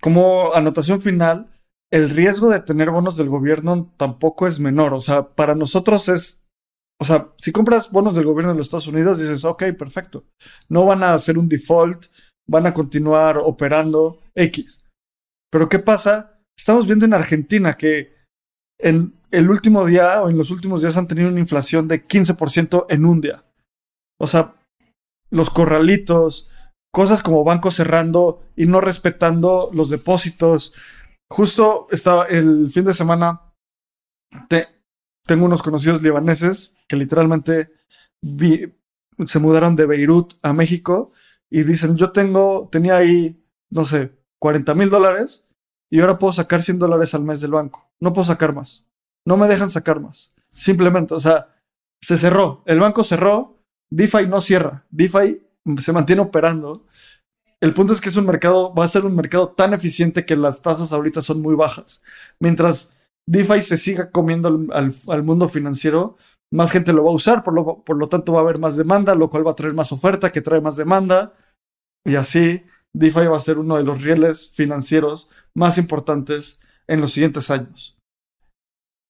[0.00, 1.49] como anotación final,
[1.92, 4.94] el riesgo de tener bonos del gobierno tampoco es menor.
[4.94, 6.44] O sea, para nosotros es.
[7.00, 10.24] O sea, si compras bonos del gobierno de los Estados Unidos, dices, ok, perfecto.
[10.68, 12.06] No van a hacer un default,
[12.46, 14.86] van a continuar operando X.
[15.50, 16.40] Pero ¿qué pasa?
[16.56, 18.14] Estamos viendo en Argentina que
[18.78, 22.86] en el último día o en los últimos días han tenido una inflación de 15%
[22.88, 23.44] en un día.
[24.18, 24.54] O sea,
[25.30, 26.50] los corralitos,
[26.92, 30.74] cosas como bancos cerrando y no respetando los depósitos.
[31.30, 33.40] Justo estaba el fin de semana,
[35.24, 37.72] tengo unos conocidos libaneses que literalmente
[39.26, 41.12] se mudaron de Beirut a México
[41.48, 45.48] y dicen, yo tengo, tenía ahí, no sé, 40 mil dólares
[45.88, 47.90] y ahora puedo sacar 100 dólares al mes del banco.
[48.00, 48.86] No puedo sacar más.
[49.24, 50.34] No me dejan sacar más.
[50.54, 51.48] Simplemente, o sea,
[52.00, 52.62] se cerró.
[52.66, 53.58] El banco cerró.
[53.90, 54.84] DeFi no cierra.
[54.90, 55.42] DeFi
[55.78, 56.86] se mantiene operando.
[57.62, 60.34] El punto es que es un mercado, va a ser un mercado tan eficiente que
[60.34, 62.02] las tasas ahorita son muy bajas.
[62.40, 62.96] Mientras
[63.28, 66.16] DeFi se siga comiendo al, mundo financiero,
[66.52, 68.76] más gente lo va a usar, por lo, por lo tanto va a haber más
[68.76, 71.34] demanda, lo cual va a traer más oferta, que trae más demanda.
[72.04, 77.12] Y así DeFi va a ser uno de los rieles financieros más importantes en los
[77.12, 77.96] siguientes años.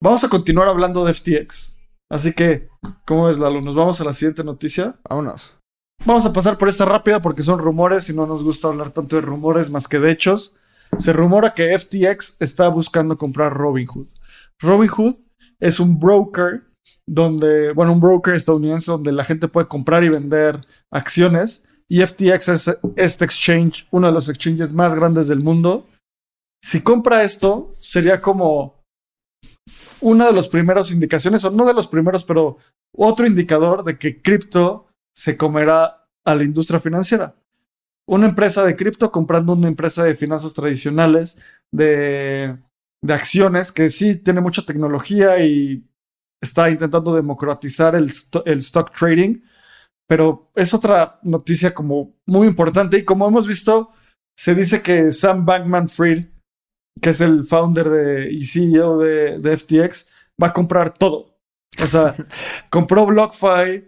[0.03, 1.79] Vamos a continuar hablando de FTX.
[2.11, 2.69] Así que,
[3.07, 3.61] ¿cómo es, Lalo?
[3.61, 4.99] ¿Nos vamos a la siguiente noticia?
[5.09, 5.60] Vámonos.
[6.07, 9.17] Vamos a pasar por esta rápida porque son rumores y no nos gusta hablar tanto
[9.17, 10.57] de rumores más que de hechos.
[10.99, 14.09] Se rumora que FTX está buscando comprar Robinhood.
[14.61, 15.15] Robinhood
[15.61, 16.63] es un broker
[17.07, 20.61] donde, bueno, un broker estadounidense donde la gente puede comprar y vender
[20.91, 25.87] acciones y FTX es este exchange, uno de los exchanges más grandes del mundo.
[26.63, 28.85] Si compra esto, sería como
[30.01, 32.59] una de las primeras indicaciones, o no de los primeros, pero
[32.97, 37.35] otro indicador de que cripto se comerá a la industria financiera.
[38.09, 42.59] Una empresa de cripto comprando una empresa de finanzas tradicionales, de,
[43.09, 45.85] acciones, que sí tiene mucha tecnología y
[46.43, 48.11] está intentando democratizar el,
[48.45, 49.41] el stock trading
[50.11, 53.93] pero es otra noticia como muy importante y como hemos visto,
[54.37, 56.27] se dice que Sam Bankman Fried,
[57.01, 60.11] que es el founder de, y CEO de, FTX,
[60.43, 61.39] va a comprar todo.
[61.81, 62.17] O sea,
[62.71, 63.87] compró BlockFi,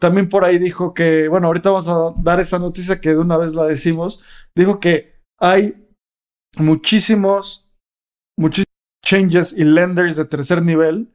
[0.00, 3.36] también por ahí dijo que, bueno, ahorita vamos a dar esa noticia que de una
[3.36, 4.22] vez la decimos,
[4.54, 5.88] dijo que hay
[6.58, 7.70] muchísimos,
[8.38, 8.66] muchísimos
[9.04, 11.12] changes y lenders de tercer nivel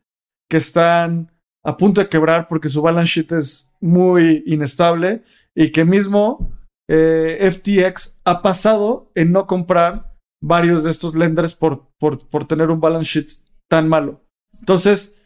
[0.49, 1.32] que están
[1.63, 5.23] a punto de quebrar porque su balance sheet es muy inestable
[5.56, 6.51] y que mismo
[6.89, 12.71] eh, FTX ha pasado en no comprar varios de estos lenders por, por, por tener
[12.71, 13.27] un balance sheet
[13.69, 14.21] tan malo.
[14.60, 15.21] Entonces,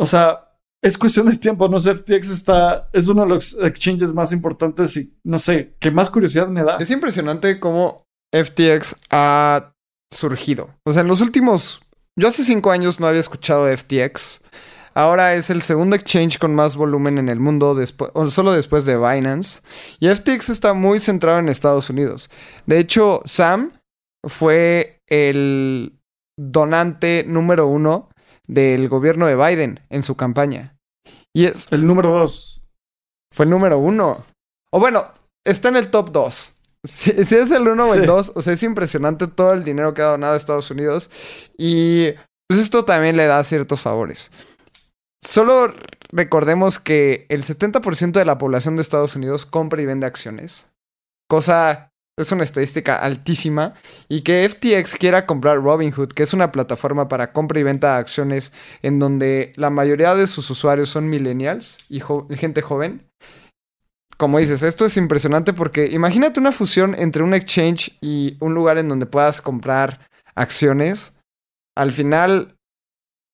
[0.00, 0.47] o sea,
[0.82, 4.96] es cuestión de tiempo, no sé, FTX está, es uno de los exchanges más importantes
[4.96, 6.76] y no sé, qué más curiosidad me da.
[6.76, 9.72] Es impresionante cómo FTX ha
[10.12, 10.74] surgido.
[10.84, 11.80] O sea, en los últimos,
[12.16, 14.40] yo hace cinco años no había escuchado de FTX.
[14.94, 17.76] Ahora es el segundo exchange con más volumen en el mundo,
[18.28, 19.60] solo después de Binance.
[20.00, 22.30] Y FTX está muy centrado en Estados Unidos.
[22.66, 23.72] De hecho, Sam
[24.24, 26.00] fue el
[26.36, 28.08] donante número uno
[28.48, 30.76] del gobierno de Biden en su campaña.
[31.32, 31.68] Y es...
[31.70, 32.62] El número dos.
[33.32, 34.26] Fue el número uno.
[34.72, 35.04] O bueno,
[35.44, 36.54] está en el top dos.
[36.84, 40.02] Si, es el uno o el dos, o sea, es impresionante todo el dinero que
[40.02, 41.10] ha donado a Estados Unidos.
[41.56, 42.12] Y
[42.48, 44.30] pues esto también le da ciertos favores.
[45.24, 45.74] Solo
[46.10, 50.66] recordemos que el 70% de la población de Estados Unidos compra y vende acciones.
[51.28, 53.74] Cosa, es una estadística altísima.
[54.08, 58.00] Y que FTX quiera comprar Robinhood, que es una plataforma para compra y venta de
[58.00, 58.52] acciones
[58.82, 62.00] en donde la mayoría de sus usuarios son millennials y
[62.36, 63.08] gente joven.
[64.16, 68.76] Como dices, esto es impresionante porque imagínate una fusión entre un exchange y un lugar
[68.76, 70.00] en donde puedas comprar
[70.34, 71.16] acciones.
[71.76, 72.57] Al final,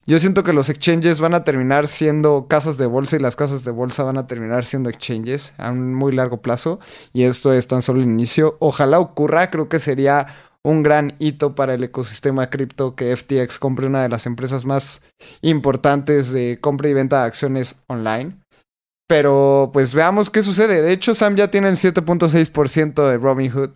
[0.07, 3.65] yo siento que los exchanges van a terminar siendo casas de bolsa y las casas
[3.65, 6.79] de bolsa van a terminar siendo exchanges a un muy largo plazo.
[7.13, 8.57] Y esto es tan solo el inicio.
[8.61, 10.27] Ojalá ocurra, creo que sería
[10.63, 15.03] un gran hito para el ecosistema cripto que FTX compre una de las empresas más
[15.43, 18.37] importantes de compra y venta de acciones online.
[19.07, 20.83] Pero pues veamos qué sucede.
[20.83, 23.71] De hecho, Sam ya tiene el 7.6% de Robinhood.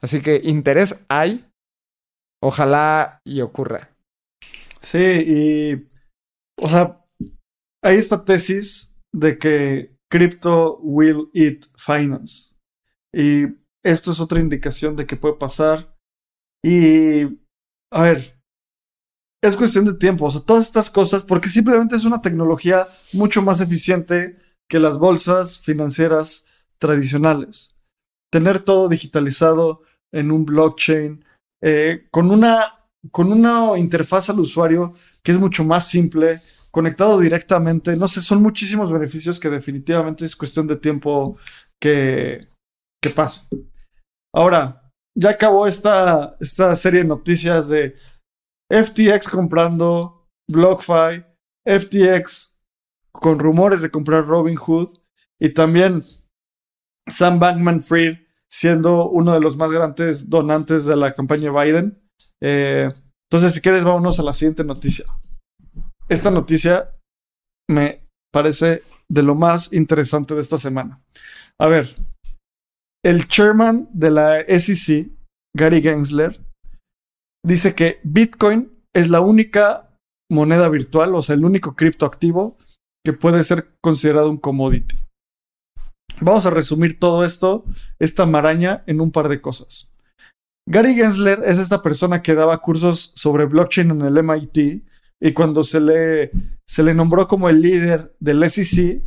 [0.00, 1.44] Así que interés hay.
[2.40, 3.91] Ojalá y ocurra.
[4.82, 5.88] Sí, y.
[6.60, 7.04] O sea,
[7.82, 12.54] hay esta tesis de que crypto will eat finance.
[13.14, 13.44] Y
[13.84, 15.96] esto es otra indicación de que puede pasar.
[16.64, 17.24] Y,
[17.92, 18.40] a ver,
[19.42, 20.26] es cuestión de tiempo.
[20.26, 24.98] O sea, todas estas cosas, porque simplemente es una tecnología mucho más eficiente que las
[24.98, 26.46] bolsas financieras
[26.78, 27.74] tradicionales.
[28.30, 31.24] Tener todo digitalizado en un blockchain,
[31.62, 37.96] eh, con, una, con una interfaz al usuario que es mucho más simple, conectado directamente.
[37.96, 41.36] No sé, son muchísimos beneficios que definitivamente es cuestión de tiempo
[41.80, 42.40] que,
[43.02, 43.48] que pase.
[44.34, 47.94] Ahora, ya acabó esta, esta serie de noticias de
[48.70, 51.24] FTX comprando BlockFi,
[51.66, 52.60] FTX
[53.12, 54.98] con rumores de comprar Robinhood
[55.38, 56.02] y también
[57.06, 58.18] Sam Bankman Fried
[58.50, 62.01] siendo uno de los más grandes donantes de la campaña Biden.
[62.42, 62.88] Eh,
[63.30, 65.06] entonces, si quieres, vámonos a la siguiente noticia.
[66.08, 66.90] Esta noticia
[67.70, 71.02] me parece de lo más interesante de esta semana.
[71.60, 71.94] A ver,
[73.04, 75.10] el chairman de la SEC,
[75.56, 76.40] Gary Gensler,
[77.44, 79.90] dice que Bitcoin es la única
[80.30, 82.56] moneda virtual, o sea, el único criptoactivo
[83.04, 84.96] que puede ser considerado un commodity.
[86.20, 87.64] Vamos a resumir todo esto,
[87.98, 89.91] esta maraña, en un par de cosas.
[90.68, 94.84] Gary Gensler es esta persona que daba cursos sobre blockchain en el MIT
[95.20, 96.30] y cuando se le,
[96.66, 99.02] se le nombró como el líder del SEC,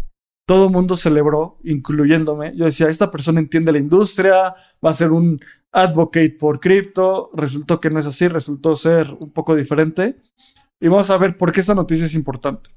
[0.47, 2.55] todo el mundo celebró, incluyéndome.
[2.55, 5.39] Yo decía, esta persona entiende la industria, va a ser un
[5.73, 7.31] advocate por cripto.
[7.33, 10.21] Resultó que no es así, resultó ser un poco diferente.
[10.79, 12.69] Y vamos a ver por qué esta noticia es importante.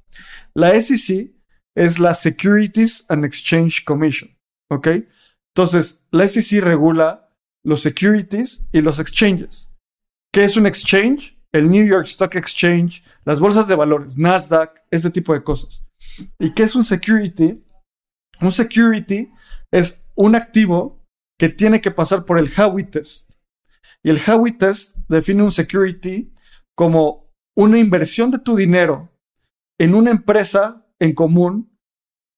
[0.55, 1.33] La SEC
[1.77, 4.31] es la Securities and Exchange Commission,
[4.71, 4.89] ¿ok?
[5.55, 7.28] Entonces, la SEC regula
[7.65, 9.71] los securities y los exchanges.
[10.33, 11.39] ¿Qué es un exchange?
[11.53, 15.83] El New York Stock Exchange, las bolsas de valores, Nasdaq, ese tipo de cosas.
[16.39, 17.65] ¿Y qué es un security?
[18.41, 19.31] Un security
[19.73, 21.03] es un activo
[21.39, 23.35] que tiene que pasar por el Howey Test.
[24.05, 26.33] Y el Howey Test define un security
[26.77, 29.11] como una inversión de tu dinero
[29.81, 31.77] en una empresa en común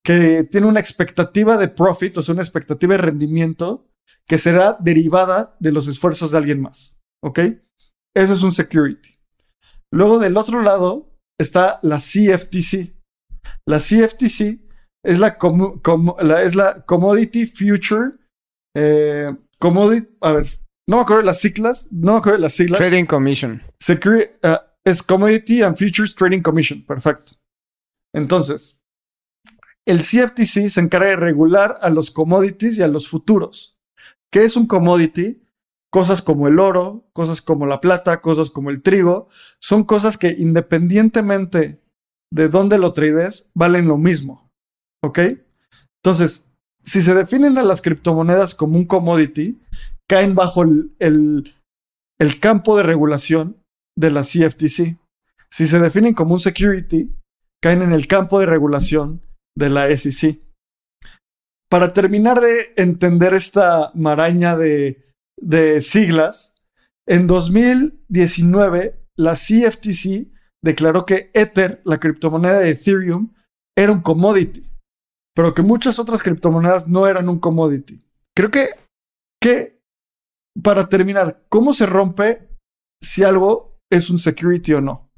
[0.05, 3.90] que tiene una expectativa de profit, o sea, una expectativa de rendimiento
[4.29, 6.99] que será derivada de los esfuerzos de alguien más.
[7.23, 7.41] ¿Ok?
[8.17, 9.11] Eso es un security.
[9.93, 12.95] Luego del otro lado está la CFTC.
[13.67, 14.61] La CFTC
[15.05, 15.37] es la,
[16.43, 18.13] es la Commodity Future.
[18.77, 20.47] Eh, commodity, a ver,
[20.89, 21.89] no me acuerdo de las siglas.
[21.91, 22.79] No me acuerdo de las siglas.
[22.79, 23.63] Trading Commission.
[23.89, 26.85] Uh, es Commodity and Futures Trading Commission.
[26.85, 27.33] Perfecto.
[28.15, 28.81] Entonces,
[29.87, 33.77] el CFTC se encarga de regular a los commodities y a los futuros.
[34.33, 35.43] ¿Qué es un commodity?
[35.93, 40.29] Cosas como el oro, cosas como la plata, cosas como el trigo, son cosas que
[40.39, 41.81] independientemente
[42.33, 44.49] de dónde lo trades, valen lo mismo.
[45.03, 45.19] ¿Ok?
[46.03, 46.51] Entonces,
[46.85, 49.61] si se definen a las criptomonedas como un commodity,
[50.09, 53.57] caen bajo el, el, campo de regulación
[53.97, 54.99] de la CFTC.
[55.51, 57.13] Si se definen como un security,
[57.63, 59.23] caen en el campo de regulación
[59.57, 60.41] de la SEC.
[61.71, 65.05] Para terminar de entender esta maraña de,
[65.81, 66.55] siglas,
[67.07, 73.33] en 2019 la CFTC declaró que Ether, la criptomoneda de Ethereum,
[73.79, 74.63] era un commodity,
[75.35, 77.99] pero que muchas otras criptomonedas no eran un commodity.
[78.37, 78.71] Creo que,
[79.41, 79.81] que
[80.63, 82.49] para terminar, ¿cómo se rompe
[83.01, 85.11] si algo es un security o no?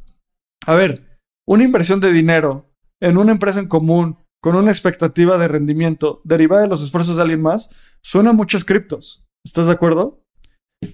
[0.67, 5.49] A ver, una inversión de dinero en una empresa en común con una expectativa de
[5.49, 9.25] rendimiento derivada de los esfuerzos de alguien más, suena a muchas criptos.
[9.45, 10.25] ¿Estás de acuerdo?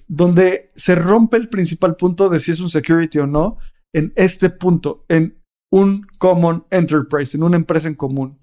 [0.06, 3.56] Donde se rompe el principal punto de si es un security o no
[3.94, 8.38] en este punto, en un common enterprise, en una empresa en común.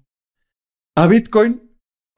[0.96, 1.62] A Bitcoin,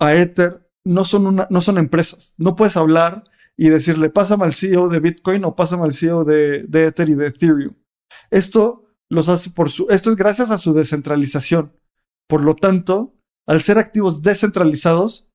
[0.01, 2.35] a Ether, no son, no son empresas.
[2.39, 3.25] No puedes hablar
[3.55, 7.15] y decirle, pásame al CEO de Bitcoin o pásame al CEO de, de Ether y
[7.15, 7.75] de Ethereum.
[8.31, 11.78] Esto los hace por su, esto es gracias a su descentralización.
[12.29, 13.15] Por lo tanto,
[13.47, 15.31] al ser activos descentralizados,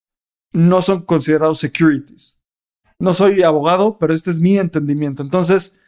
[0.53, 2.39] no son considerados securities.
[2.99, 5.23] No soy abogado, pero este es mi entendimiento.
[5.23, 5.79] Entonces,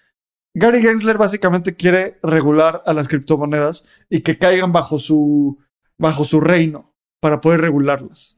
[0.56, 5.60] Gary Gensler básicamente quiere regular a las criptomonedas y que caigan bajo su,
[5.99, 8.38] bajo su reino para poder regularlas.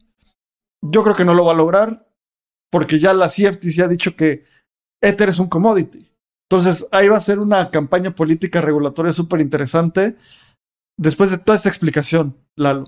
[0.84, 2.08] Yo creo que no lo va a lograr
[2.72, 4.46] porque ya la CFTC ha dicho que
[5.02, 6.12] Ether es un commodity.
[6.50, 10.16] Entonces ahí va a ser una campaña política regulatoria súper interesante.
[11.00, 12.86] Después de toda esta explicación, Lalo,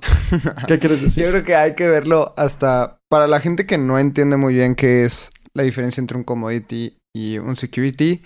[0.68, 1.26] ¿qué quieres decir?
[1.26, 4.74] Yo creo que hay que verlo hasta para la gente que no entiende muy bien
[4.76, 8.24] qué es la diferencia entre un commodity y un security.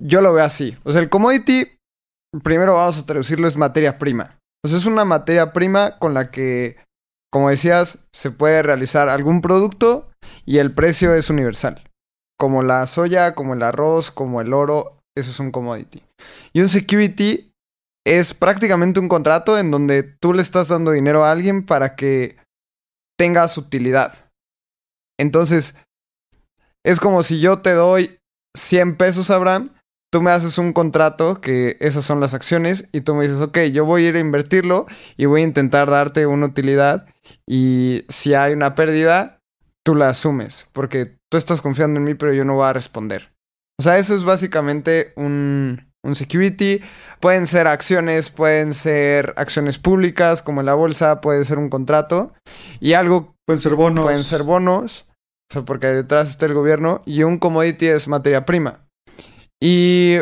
[0.00, 0.76] Yo lo veo así.
[0.82, 1.68] O sea, el commodity,
[2.42, 4.38] primero vamos a traducirlo, es materia prima.
[4.64, 6.76] O sea, es una materia prima con la que,
[7.32, 10.10] como decías, se puede realizar algún producto
[10.44, 11.88] y el precio es universal.
[12.38, 16.02] como la soya, como el arroz, como el oro, eso es un commodity.
[16.52, 17.51] Y un security
[18.04, 22.36] es prácticamente un contrato en donde tú le estás dando dinero a alguien para que
[23.18, 24.30] tenga su utilidad.
[25.18, 25.76] Entonces,
[26.84, 28.18] es como si yo te doy
[28.56, 29.70] 100 pesos, Abraham,
[30.10, 33.58] tú me haces un contrato, que esas son las acciones, y tú me dices, ok,
[33.72, 34.86] yo voy a ir a invertirlo
[35.16, 37.06] y voy a intentar darte una utilidad,
[37.46, 39.40] y si hay una pérdida,
[39.84, 43.32] tú la asumes, porque tú estás confiando en mí, pero yo no voy a responder.
[43.78, 46.80] O sea, eso es básicamente un, un security.
[47.20, 52.32] Pueden ser acciones, pueden ser acciones públicas, como en la bolsa, puede ser un contrato.
[52.80, 53.34] Y algo...
[53.46, 54.04] Pueden ser bonos.
[54.04, 55.06] Pueden ser bonos,
[55.50, 57.02] o sea, porque detrás está el gobierno.
[57.06, 58.86] Y un commodity es materia prima.
[59.60, 60.18] Y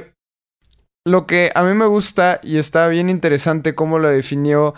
[1.07, 4.75] lo que a mí me gusta y está bien interesante cómo lo definió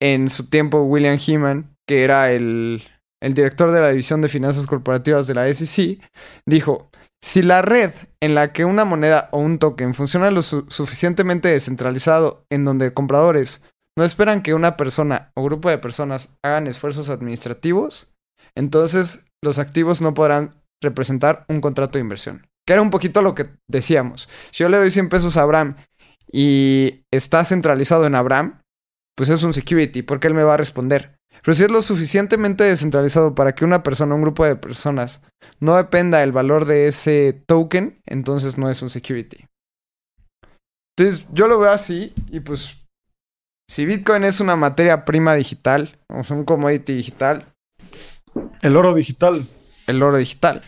[0.00, 2.82] en su tiempo William Heeman, que era el,
[3.22, 6.00] el director de la División de Finanzas Corporativas de la SEC,
[6.46, 6.90] dijo,
[7.22, 12.44] si la red en la que una moneda o un token funciona lo suficientemente descentralizado
[12.50, 13.62] en donde compradores
[13.96, 18.12] no esperan que una persona o grupo de personas hagan esfuerzos administrativos,
[18.54, 20.50] entonces los activos no podrán
[20.82, 22.46] representar un contrato de inversión.
[22.66, 24.28] Que era un poquito lo que decíamos.
[24.50, 25.76] Si yo le doy 100 pesos a Abraham
[26.30, 28.60] y está centralizado en Abraham,
[29.16, 31.15] pues es un security, porque él me va a responder.
[31.42, 35.22] Pero si es lo suficientemente descentralizado para que una persona un grupo de personas
[35.60, 39.46] no dependa del valor de ese token, entonces no es un security.
[40.96, 42.76] Entonces yo lo veo así y pues
[43.68, 47.52] si Bitcoin es una materia prima digital, o sea, un commodity digital.
[48.62, 49.44] El oro digital.
[49.86, 50.62] El oro digital.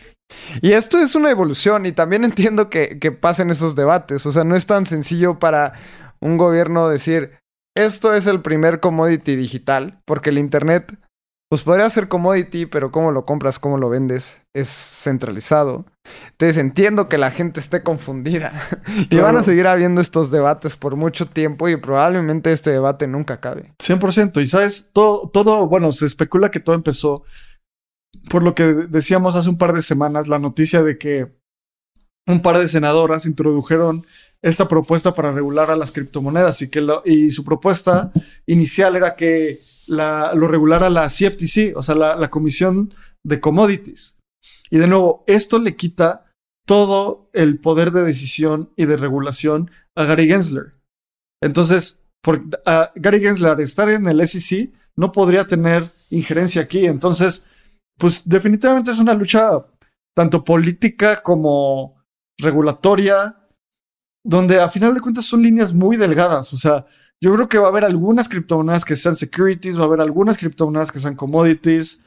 [0.61, 4.25] Y esto es una evolución y también entiendo que, que pasen esos debates.
[4.25, 5.73] O sea, no es tan sencillo para
[6.19, 7.31] un gobierno decir,
[7.75, 10.97] esto es el primer commodity digital, porque el Internet,
[11.49, 15.85] pues podría ser commodity, pero cómo lo compras, cómo lo vendes, es centralizado.
[16.31, 18.51] Entonces entiendo que la gente esté confundida.
[19.09, 23.35] y van a seguir habiendo estos debates por mucho tiempo y probablemente este debate nunca
[23.35, 23.73] acabe.
[23.79, 24.41] 100%.
[24.41, 27.23] Y sabes, todo, todo, bueno, se especula que todo empezó
[28.29, 31.31] por lo que decíamos hace un par de semanas, la noticia de que
[32.27, 34.05] un par de senadoras introdujeron
[34.41, 38.11] esta propuesta para regular a las criptomonedas y que y su propuesta
[38.47, 42.93] inicial era que la, lo regulara la CFTC, o sea, la, la, Comisión
[43.25, 44.17] de Commodities.
[44.69, 46.31] Y de nuevo, esto le quita
[46.65, 50.71] todo el poder de decisión y de regulación a Gary Gensler.
[51.41, 52.43] Entonces, por
[52.95, 56.85] Gary Gensler estar en el SEC no podría tener injerencia aquí.
[56.85, 57.49] Entonces,
[57.97, 59.65] pues definitivamente es una lucha
[60.15, 62.01] tanto política como
[62.37, 63.35] regulatoria
[64.29, 66.53] donde a final de cuentas son líneas muy delgadas.
[66.53, 66.85] O sea,
[67.19, 70.37] yo creo que va a haber algunas criptomonedas que sean securities, va a haber algunas
[70.37, 72.05] criptomonedas que sean commodities.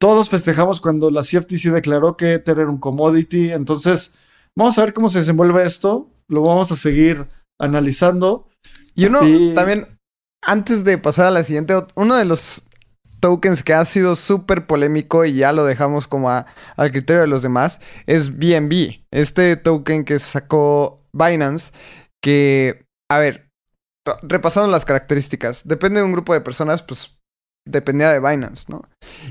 [0.00, 3.50] Todos festejamos cuando la CFTC declaró que Ether era un commodity.
[3.50, 4.16] Entonces,
[4.56, 6.08] vamos a ver cómo se desenvuelve esto.
[6.28, 7.26] Lo vamos a seguir
[7.60, 8.48] analizando.
[8.94, 9.20] Y uno
[9.56, 9.98] también,
[10.40, 12.62] antes de pasar a la siguiente, uno de los
[13.18, 17.42] tokens que ha sido súper polémico y ya lo dejamos como al criterio de los
[17.42, 19.00] demás es BNB.
[19.10, 21.72] Este token que sacó Binance,
[22.22, 23.50] que, a ver,
[24.22, 27.18] repasando las características, depende de un grupo de personas, pues
[27.66, 28.82] dependía de Binance, ¿no?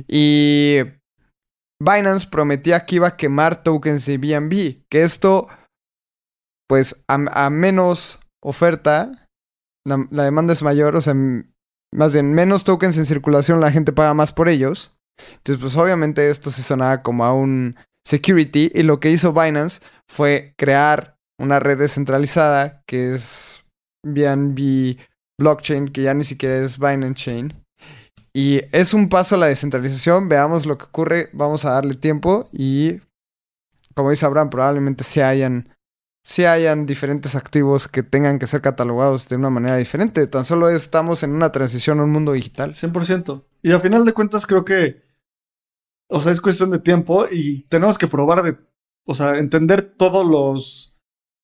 [0.08, 0.78] Y
[1.80, 5.48] Binance prometía que iba a quemar tokens de BNB, que esto,
[6.68, 9.28] pues a, menos oferta,
[9.86, 11.16] la, la, demanda es mayor, o sea,
[11.94, 14.94] más bien menos tokens en circulación, la gente paga más por ellos.
[15.38, 17.76] Entonces, pues obviamente esto se sonaba como a un
[18.06, 23.64] security y lo que hizo Binance fue crear una red descentralizada que es
[24.04, 24.98] BNB
[25.40, 27.54] Blockchain, que ya ni siquiera es Binance Chain.
[28.34, 32.48] Y es un paso a la descentralización, veamos lo que ocurre, vamos a darle tiempo
[32.52, 33.00] y,
[33.96, 35.76] como dice Abraham, probablemente se hayan,
[36.24, 40.28] se hayan diferentes activos que tengan que ser catalogados de una manera diferente.
[40.28, 42.74] Tan solo estamos en una transición a un mundo digital.
[42.74, 43.44] 100%.
[43.64, 45.02] Y a final de cuentas creo que,
[46.08, 48.58] o sea, es cuestión de tiempo y tenemos que probar de,
[49.08, 50.97] o sea, entender todos los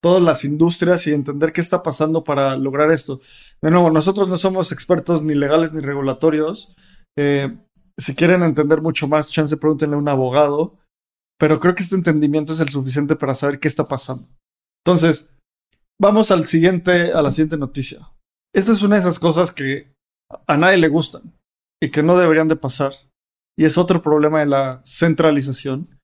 [0.03, 3.21] todas las industrias y entender qué está pasando para lograr esto.
[3.61, 6.75] De nuevo, nosotros no somos expertos ni legales ni regulatorios.
[7.17, 7.55] Eh,
[7.97, 10.77] si quieren entender mucho más, chance pregúntenle a un abogado.
[11.39, 14.27] Pero creo que este entendimiento es el suficiente para saber qué está pasando.
[14.85, 15.37] Entonces,
[15.97, 18.11] vamos al siguiente, a la siguiente noticia.
[18.53, 19.93] Esta es una de esas cosas que
[20.47, 21.33] a nadie le gustan
[21.81, 22.91] y que no deberían de pasar.
[23.57, 25.97] Y es otro problema de la centralización.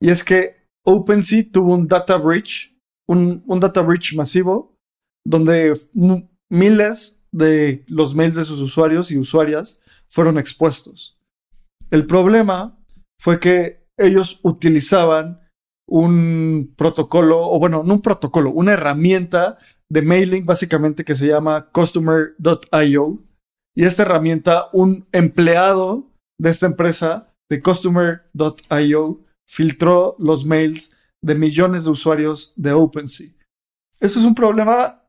[0.00, 2.71] Y es que OpenSea tuvo un data breach
[3.12, 4.76] un, data breach masivo
[5.24, 5.78] donde
[6.50, 11.18] miles de los mails de sus usuarios y usuarias fueron expuestos.
[11.90, 12.78] El problema
[13.20, 15.40] fue que ellos utilizaban
[15.88, 19.58] un protocolo, o bueno, no un protocolo, una herramienta
[19.90, 23.22] de mailing básicamente que se llama customer.io.
[23.74, 31.84] Y esta herramienta, un empleado de esta empresa de customer.io filtró los mails de millones
[31.84, 33.30] de usuarios de OpenSea.
[34.00, 35.08] Esto es un problema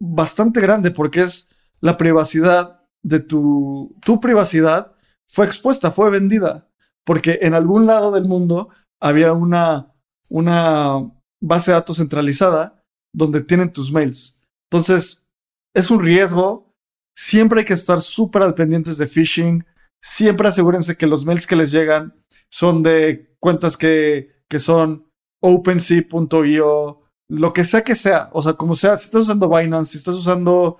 [0.00, 4.92] bastante grande porque es la privacidad de tu, tu privacidad
[5.28, 6.68] fue expuesta, fue vendida,
[7.04, 8.68] porque en algún lado del mundo
[9.00, 9.92] había una,
[10.28, 12.82] una base de datos centralizada
[13.14, 14.40] donde tienen tus mails.
[14.70, 15.28] Entonces,
[15.74, 16.74] es un riesgo.
[17.16, 19.64] Siempre hay que estar súper al pendientes de phishing.
[20.02, 22.14] Siempre asegúrense que los mails que les llegan
[22.50, 25.10] son de cuentas que, que son
[25.42, 28.30] OpenSea.io, lo que sea que sea.
[28.32, 30.78] O sea, como sea, si estás usando Binance, si estás usando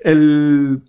[0.00, 0.82] el,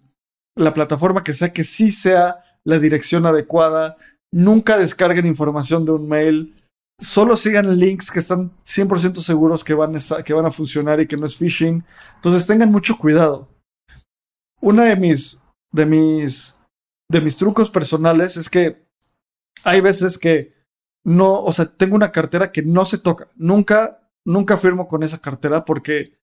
[0.55, 3.97] la plataforma que sea que sí sea la dirección adecuada.
[4.31, 6.55] Nunca descarguen información de un mail.
[6.99, 11.07] Solo sigan links que están 100% seguros que van, a, que van a funcionar y
[11.07, 11.83] que no es phishing.
[12.15, 13.47] Entonces tengan mucho cuidado.
[14.61, 15.41] Uno de mis,
[15.71, 16.57] de mis,
[17.09, 18.85] de mis trucos personales es que
[19.63, 20.58] hay veces que
[21.03, 23.29] no, o sea, tengo una cartera que no se toca.
[23.35, 26.17] Nunca, nunca firmo con esa cartera porque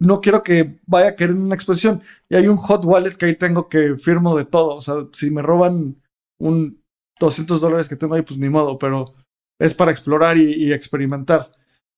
[0.00, 2.02] no quiero que vaya a caer en una exposición.
[2.28, 4.76] Y hay un hot wallet que ahí tengo que firmo de todo.
[4.76, 6.00] O sea, si me roban
[6.38, 6.82] un
[7.18, 9.14] 200 dólares que tengo ahí, pues ni modo, pero
[9.58, 11.50] es para explorar y, experimentar.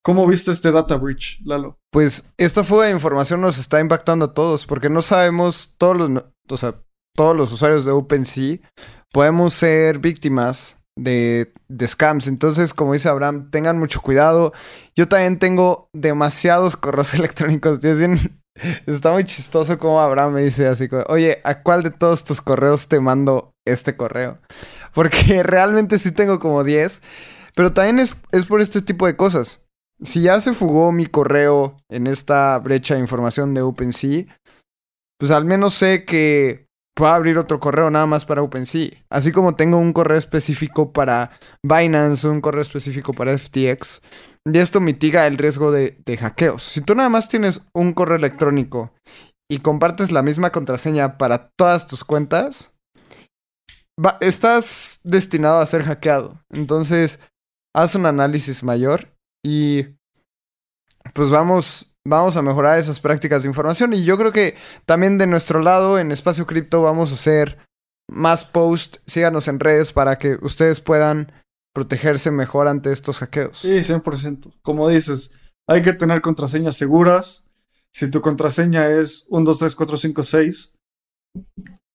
[0.03, 1.79] ¿Cómo viste este data breach, Lalo?
[1.93, 6.25] Pues esta fuga de información nos está impactando a todos porque no sabemos todos los,
[6.49, 6.83] o sea,
[7.15, 8.59] todos los usuarios de OpenSea
[9.13, 11.53] podemos ser víctimas de,
[11.87, 12.27] scams.
[12.29, 14.53] Entonces, como dice Abraham, tengan mucho cuidado.
[14.95, 17.81] Yo también tengo demasiados correos electrónicos.
[18.87, 22.89] está muy chistoso como Abraham me dice así, oye, ¿a cuál de todos tus correos
[22.89, 24.39] te mando este correo?
[24.95, 27.01] Porque realmente sí tengo como 10.
[27.57, 29.65] Pero también es, es por este tipo de cosas.
[30.03, 34.25] Si ya se fugó mi correo en esta brecha de información de OpenSea,
[35.19, 36.70] pues al menos sé que
[37.01, 38.91] puedo abrir otro correo nada más para OpenSea.
[39.09, 41.31] Así como tengo un correo específico para
[41.63, 44.03] Binance, un correo específico para FTX.
[44.45, 46.63] Y esto mitiga el riesgo de, hackeos.
[46.63, 48.93] Si tú nada más tienes un correo electrónico
[49.51, 52.75] y compartes la misma contraseña para todas tus cuentas,
[54.21, 56.39] estás destinado a ser hackeado.
[56.51, 57.19] Entonces,
[57.75, 59.09] haz un análisis mayor
[59.43, 59.87] y
[61.15, 63.95] pues vamos vamos a mejorar esas prácticas de información.
[63.95, 67.59] Y yo creo que también de nuestro lado, en Espacio Cripto, vamos a hacer
[68.11, 69.01] más posts.
[69.07, 71.33] Síganos en redes para que ustedes puedan
[71.73, 73.59] protegerse mejor ante estos hackeos.
[73.59, 74.53] Sí, 100%.
[74.61, 75.39] Como dices,
[75.69, 77.47] hay que tener contraseñas seguras.
[77.95, 80.75] Si tu contraseña es 1, 2, 3, 4, 5, 6,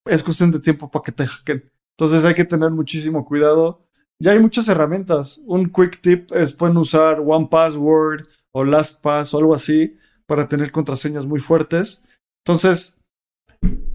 [0.07, 1.69] es cuestión de tiempo para que te hackeen.
[1.97, 3.85] Entonces hay que tener muchísimo cuidado.
[4.19, 5.41] Ya hay muchas herramientas.
[5.45, 9.97] Un quick tip es pueden usar One Password o LastPass o algo así
[10.27, 12.05] para tener contraseñas muy fuertes.
[12.45, 13.01] Entonces,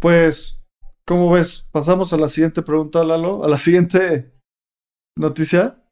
[0.00, 0.64] pues,
[1.06, 1.68] ¿cómo ves?
[1.72, 4.32] Pasamos a la siguiente pregunta, Lalo, a la siguiente
[5.16, 5.82] noticia.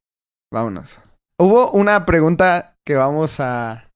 [0.53, 1.01] Vámonos.
[1.41, 3.89] Hubo una pregunta que vamos a,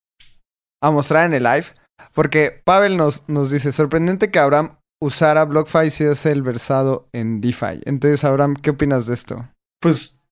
[0.83, 1.67] a mostrar en el live,
[2.15, 7.41] porque Pavel nos, nos dice, sorprendente que Abraham usara BlockFi si es el versado en
[7.41, 7.83] DeFi.
[7.85, 9.49] Entonces, Abraham, ¿qué opinas de esto?
[9.81, 10.23] Pues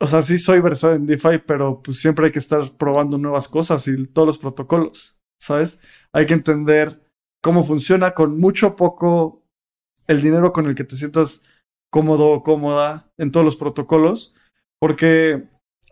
[0.00, 3.48] o sea, sí soy versado en DeFi, pero pues siempre hay que estar probando nuevas
[3.48, 5.80] cosas y todos los protocolos, ¿sabes?
[6.12, 7.02] Hay que entender
[7.42, 9.42] cómo funciona con mucho o poco
[10.06, 11.44] el dinero con el que te sientas
[11.90, 14.34] cómodo o cómoda en todos los protocolos,
[14.80, 15.44] porque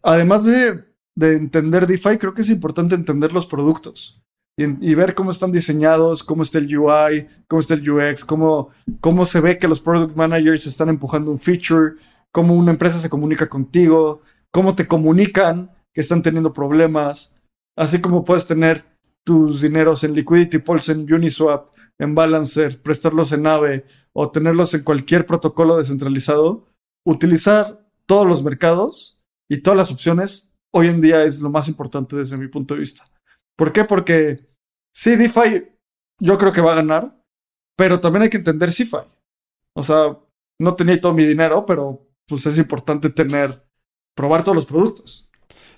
[0.03, 0.85] además de,
[1.17, 4.21] de entender DeFi, creo que es importante entender los productos.
[4.57, 8.71] Y, y, ver cómo están diseñados, cómo está el UI, cómo está el UX, cómo,
[9.01, 11.95] cómo se ve que los product managers están empujando un feature,
[12.31, 14.23] cómo una empresa se comunica contigo,
[14.53, 17.37] cómo te comunican que están teniendo problemas,
[17.77, 18.85] así como puedes tener
[19.25, 24.85] tus dineros en Liquidity Pulse, en Uniswap, en Balancer, prestarlos en AVE o tenerlos en
[24.85, 26.69] cualquier protocolo descentralizado,
[27.07, 29.19] utilizar todos los mercados
[29.49, 32.81] y todas las opciones hoy en día es lo más importante desde mi punto de
[32.81, 33.05] vista.
[33.57, 33.85] ¿Por qué?
[33.85, 34.37] Porque
[34.95, 35.69] sí, DeFi
[36.21, 37.21] yo creo que va a ganar,
[37.77, 38.99] pero también hay que entender CeFi.
[39.75, 40.19] O sea,
[40.61, 43.65] no tenía todo mi dinero, pero pues es importante tener,
[44.17, 45.31] probar todos los productos.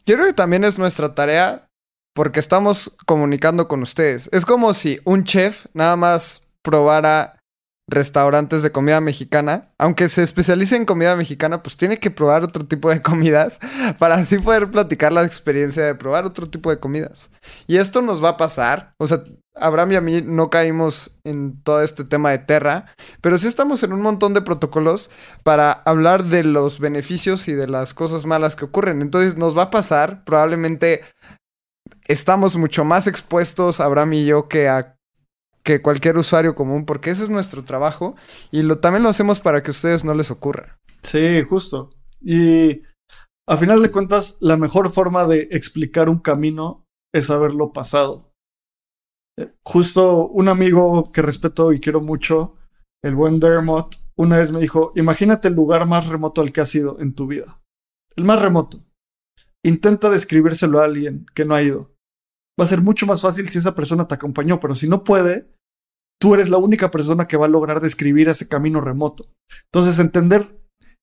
[0.04, 1.65] Yo creo que también es nuestra tarea
[2.16, 4.30] porque estamos comunicando con ustedes.
[4.32, 7.34] Es como si un chef nada más probara
[7.88, 12.66] restaurantes de comida mexicana, aunque se especialice en comida mexicana, pues tiene que probar otro
[12.66, 13.58] tipo de comidas
[13.98, 17.30] para así poder platicar la experiencia de probar otro tipo de comidas.
[17.66, 19.22] Y esto nos va a pasar, o sea,
[19.54, 22.86] Abraham y a mí no caímos en todo este tema de Terra,
[23.20, 25.10] pero sí estamos en un montón de protocolos
[25.42, 29.02] para hablar de los beneficios y de las cosas malas que ocurren.
[29.02, 31.02] Entonces nos va a pasar, probablemente
[32.06, 34.96] estamos mucho más expuestos, Abraham y yo, que a
[35.66, 38.14] que cualquier usuario común, porque ese es nuestro trabajo
[38.52, 40.78] y lo, también lo hacemos para que a ustedes no les ocurra.
[41.02, 41.90] Sí, justo.
[42.20, 42.82] Y
[43.48, 48.32] a final de cuentas, la mejor forma de explicar un camino es haberlo pasado.
[49.36, 52.54] Eh, justo un amigo que respeto y quiero mucho,
[53.02, 56.74] el buen Dermot, una vez me dijo, imagínate el lugar más remoto al que has
[56.76, 57.60] ido en tu vida.
[58.14, 58.78] El más remoto.
[59.66, 61.90] Intenta describírselo a alguien que no ha ido.
[62.58, 65.52] Va a ser mucho más fácil si esa persona te acompañó, pero si no puede,
[66.20, 69.24] tú eres la única persona que va a lograr describir ese camino remoto.
[69.72, 70.56] Entonces, entender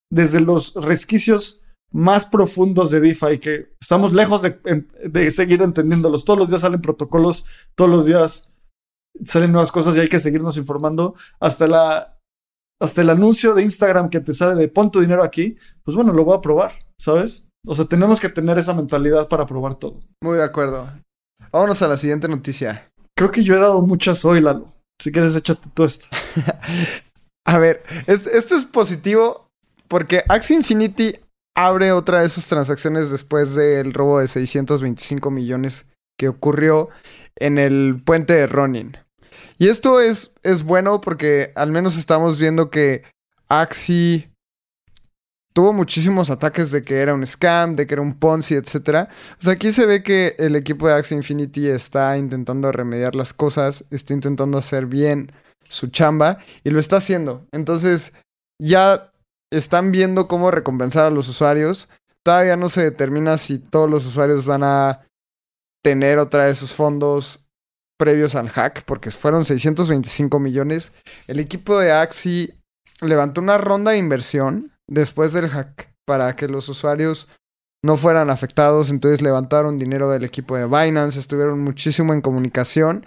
[0.10, 1.62] desde los resquicios
[1.92, 6.24] más profundos de DeFi, que estamos lejos de, seguir entendiéndolos.
[6.24, 7.46] Todos los días salen protocolos,
[7.76, 8.56] todos los días
[9.26, 11.16] salen nuevas cosas y hay que seguirnos informando.
[11.42, 12.18] Hasta, la,
[12.82, 16.14] hasta el anuncio de Instagram que te sale de pon tu dinero aquí, pues bueno,
[16.14, 17.50] lo voy a probar, ¿sabes?
[17.66, 20.00] O sea, tenemos que tener esa mentalidad para probar todo.
[20.22, 20.90] Muy de acuerdo.
[21.52, 22.90] Vámonos a la siguiente noticia.
[23.16, 24.68] Creo que yo he dado muchas hoy, Lalo.
[25.02, 26.08] Si quieres, échate tú esta.
[27.46, 29.48] a ver, esto es positivo
[29.88, 31.20] porque Axie Infinity
[31.56, 35.86] abre otra de sus transacciones después del robo de 625 millones
[36.18, 36.90] que ocurrió
[37.36, 38.98] en el puente de Ronin.
[39.58, 43.04] Y esto es, es bueno porque al menos estamos viendo que
[43.50, 44.33] Axie
[45.54, 49.08] tuvo muchísimos ataques de que era un scam, de que era un Ponzi, etc.
[49.40, 53.86] Pues aquí se ve que el equipo de Axie Infinity está intentando remediar las cosas,
[53.92, 55.32] está intentando hacer bien
[55.64, 57.46] su chamba y lo está haciendo.
[57.52, 58.14] Entonces
[58.60, 59.12] ya
[59.52, 61.90] están viendo cómo recompensar a los usuarios.
[62.24, 65.06] Todavía no se determina si todos los usuarios van a
[65.84, 67.46] tener otra vez sus fondos
[68.00, 70.94] previos al hack, porque fueron 625 millones.
[71.28, 72.54] El equipo de Axi
[73.02, 77.30] levantó una ronda de inversión después del hack para que los usuarios
[77.84, 78.90] no fueran afectados.
[78.90, 83.06] Entonces levantaron dinero del equipo de Binance, estuvieron muchísimo en comunicación.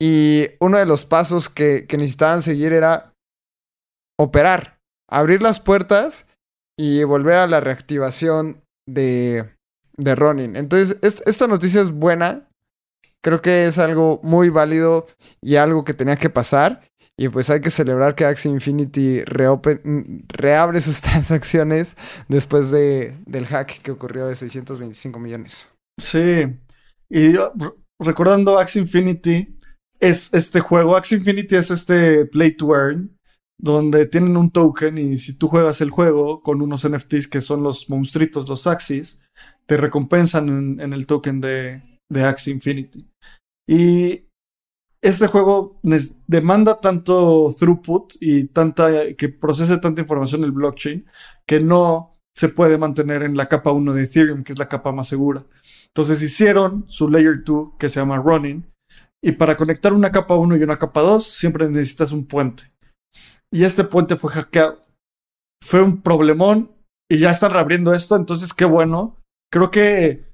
[0.00, 3.12] Y uno de los pasos que, necesitaban seguir era
[4.18, 4.82] operar
[5.12, 6.26] abrir las puertas
[6.76, 9.54] y volver a la reactivación de,
[9.96, 10.56] de Ronin.
[10.56, 12.48] Entonces, esta noticia es buena.
[13.22, 15.06] Creo que es algo muy válido
[15.42, 16.82] y algo que tenía que pasar.
[17.18, 21.96] Y pues hay que celebrar que Axie Infinity reabre sus transacciones
[22.28, 25.70] después de, del hack que ocurrió de 625 millones.
[26.00, 26.44] Sí.
[27.10, 27.34] Y
[28.00, 29.58] recordando Axie Infinity,
[30.00, 30.96] es este juego.
[30.96, 33.16] Axie Infinity es este play to earn
[33.62, 37.62] donde tienen un token y si tú juegas el juego con unos NFTs que son
[37.62, 39.20] los monstruitos, los Axis,
[39.66, 43.08] te recompensan en, el token de, de Axie Infinity.
[43.68, 44.24] Y
[45.02, 45.80] este juego
[46.26, 51.06] demanda tanto throughput y tanta que procese tanta información el blockchain
[51.46, 54.92] que no se puede mantener en la capa 1 de Ethereum, que es la capa
[54.92, 55.42] más segura.
[55.88, 58.64] Entonces hicieron su layer 2 que se llama Running
[59.22, 62.72] y para conectar una capa 1 y una capa 2 siempre necesitas un puente
[63.52, 64.80] y este puente fue hackeado.
[65.62, 66.72] Fue un problemón
[67.08, 69.20] y ya están reabriendo esto, entonces qué bueno.
[69.52, 70.31] Creo que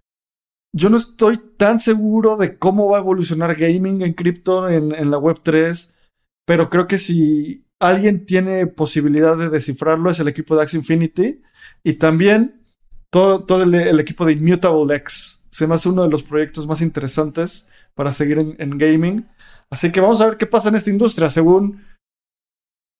[0.74, 5.18] yo no estoy tan seguro de cómo va a evolucionar gaming en cripto en, la
[5.18, 5.98] web 3,
[6.46, 11.42] pero creo que si alguien tiene posibilidad de descifrarlo es el equipo de Axie Infinity
[11.82, 12.66] y también
[13.10, 15.44] todo, todo el, equipo de Immutable X.
[15.50, 19.28] Se me hace uno de los proyectos más interesantes para seguir en, en gaming.
[19.70, 21.30] Así que vamos a ver qué pasa en esta industria.
[21.30, 21.82] Según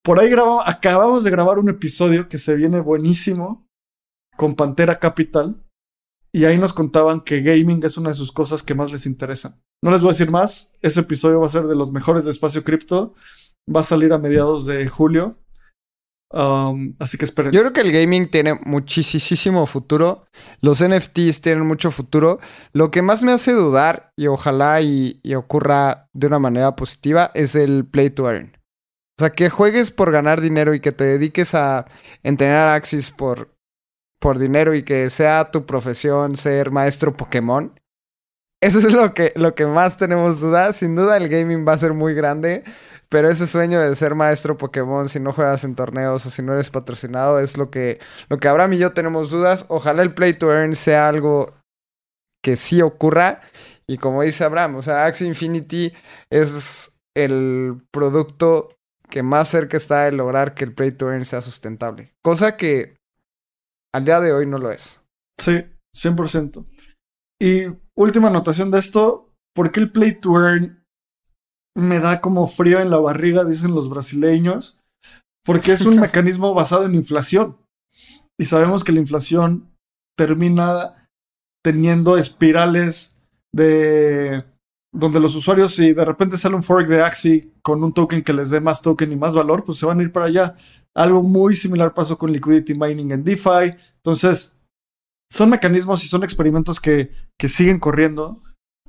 [0.03, 0.33] por ahí
[0.65, 3.67] acabamos de grabar un episodio que se viene buenísimo
[4.37, 5.61] con Pantera Capital.
[6.31, 9.61] Y ahí nos contaban que gaming es una de sus cosas que más les interesan.
[9.81, 10.73] No les voy a decir más.
[10.81, 13.13] Ese episodio va a ser de los mejores de Espacio Cripto.
[13.73, 15.37] Va a salir a mediados de julio.
[16.31, 17.51] Um, así que esperen.
[17.51, 20.25] Yo creo que el gaming tiene muchísimo futuro.
[20.61, 22.39] Los NFTs tienen mucho futuro.
[22.73, 27.55] Lo que más me hace dudar, y ojalá y ocurra de una manera positiva, es
[27.55, 28.59] el play to earn.
[29.19, 31.85] O sea, que juegues por ganar dinero y que te dediques a
[32.23, 33.53] entrenar Axis por,
[34.19, 37.73] por dinero y que sea tu profesión ser maestro Pokémon.
[38.61, 40.75] Eso es lo que, lo que más tenemos dudas.
[40.77, 42.63] Sin duda el gaming va a ser muy grande,
[43.07, 46.53] pero ese sueño de ser maestro Pokémon si no juegas en torneos o si no
[46.53, 49.65] eres patrocinado es lo que, lo que Abraham y yo tenemos dudas.
[49.69, 51.53] Ojalá el Play to Earn sea algo
[52.43, 53.41] que sí ocurra.
[53.87, 55.93] Y como dice Abraham, o sea, Axie Infinity
[56.29, 58.75] es el producto
[59.09, 62.13] que más cerca está de lograr que el play to earn sea sustentable.
[62.21, 62.98] Cosa que
[63.93, 65.01] al día de hoy no lo es.
[65.39, 65.63] Sí,
[65.95, 66.65] 100%.
[67.41, 67.63] Y
[67.97, 70.79] última anotación de esto, ¿por qué el play to earn
[71.75, 74.79] me da como frío en la barriga, dicen los brasileños,
[75.45, 77.57] porque es un mecanismo basado en inflación.
[78.39, 79.69] Y sabemos que la inflación
[80.17, 81.07] termina
[81.63, 83.21] teniendo espirales
[83.53, 84.43] de
[84.93, 88.33] donde los usuarios, si de repente sale un fork de Axie con un token que
[88.33, 90.55] les dé más token y más valor, pues se van a ir para allá.
[90.95, 93.75] Algo muy similar pasó con liquidity mining en DeFi.
[93.97, 94.59] Entonces,
[95.31, 98.41] son mecanismos y son experimentos que, que siguen corriendo.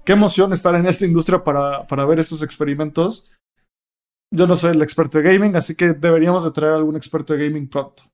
[0.04, 3.30] Qué emoción estar en esta industria para, para ver estos experimentos.
[4.32, 7.46] Yo no soy el experto de gaming, así que deberíamos de traer algún experto de
[7.46, 8.04] gaming pronto.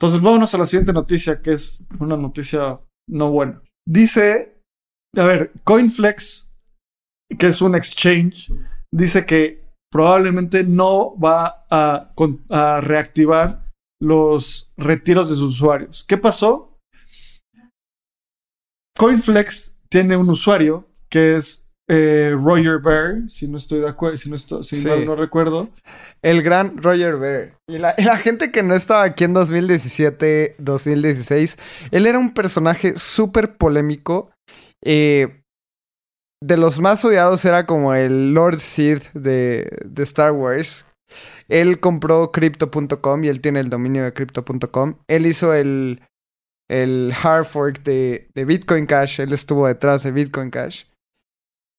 [0.00, 3.60] Entonces, vámonos a la siguiente noticia, que es una noticia no buena.
[3.86, 4.62] Dice,
[5.16, 6.54] a ver, CoinFlex,
[7.38, 8.52] que es un exchange,
[8.92, 12.12] dice que probablemente no va a,
[12.50, 13.64] a reactivar
[14.00, 16.04] los retiros de sus usuarios.
[16.04, 16.76] ¿Qué pasó?
[18.96, 24.28] CoinFlex tiene un usuario que es eh, Roger Bear, si no estoy de acuerdo, si
[24.28, 25.70] no, estoy, si no, recuerdo.
[26.20, 27.54] El gran Roger Bear.
[27.66, 31.56] Y la, gente que no estaba aquí en 2017, 2016,
[31.90, 34.30] él era un personaje súper polémico.
[34.84, 35.42] Eh,
[36.40, 39.68] de los más odiados era como el Lord Sith de,
[39.98, 40.86] Star Wars.
[41.48, 44.96] Él compró crypto.com y él tiene el dominio de crypto.com.
[45.08, 46.00] Él hizo el,
[46.70, 49.20] hard fork de, Bitcoin Cash.
[49.20, 50.84] Él estuvo detrás de Bitcoin Cash.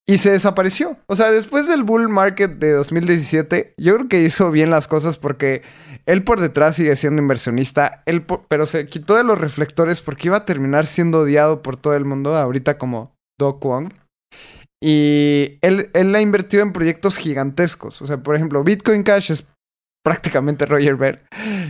[0.08, 0.98] Y se desapareció.
[1.06, 5.18] O sea, después del bull market de 2017, yo creo que hizo bien las cosas
[5.18, 5.62] porque
[6.08, 10.38] él por detrás sigue siendo inversionista, él pero se quitó de los reflectores porque iba
[10.38, 13.94] a terminar siendo odiado por todo el mundo, ahorita como Do Kwon.
[14.82, 18.02] Y él, él ha invertido en proyectos gigantescos.
[18.02, 19.48] O sea, por ejemplo, Bitcoin Cash es
[20.04, 21.24] prácticamente Roger Ver.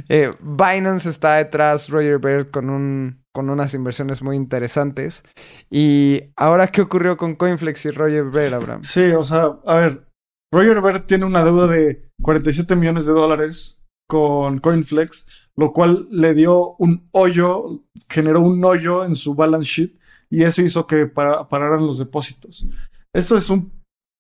[0.08, 5.24] Eh, Binance está detrás, Roger Ver, con, un, con unas inversiones muy interesantes.
[5.70, 8.84] Y ahora, ¿qué ocurrió con Coinflex y Roger Ver, Abraham?
[8.84, 10.08] Sí, o sea, a ver,
[10.52, 16.34] Roger Ver tiene una deuda de 47 millones de dólares con Coinflex, lo cual le
[16.34, 20.00] dio un hoyo, generó un hoyo en su balance sheet
[20.30, 22.68] y eso hizo que pararan los depósitos.
[23.14, 23.72] Esto es un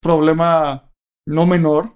[0.02, 0.92] problema
[1.28, 1.94] no menor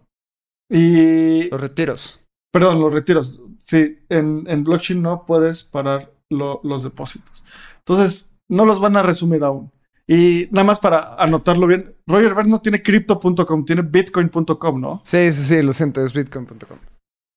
[0.70, 1.50] y...
[1.50, 2.20] Los retiros.
[2.52, 3.44] Perdón, los retiros.
[3.60, 7.44] Sí, en, en blockchain no puedes parar los depósitos.
[7.80, 9.72] Entonces, no los van a resumir aún.
[10.06, 15.02] Y nada más para anotarlo bien, Roger Ver no tiene crypto.com, tiene bitcoin.com, ¿no?
[15.06, 16.78] Sí, sí, sí, lo siento, es bitcoin.com.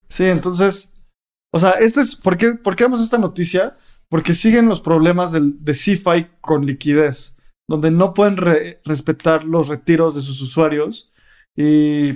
[0.08, 1.04] Sí, entonces,
[1.52, 3.76] o sea, este es, ¿por qué, ¿por qué damos esta noticia?
[4.08, 7.35] Porque siguen los problemas del, de CeFi con liquidez,
[7.68, 8.36] donde no pueden
[8.84, 11.12] respetar los retiros de sus usuarios
[11.56, 12.10] y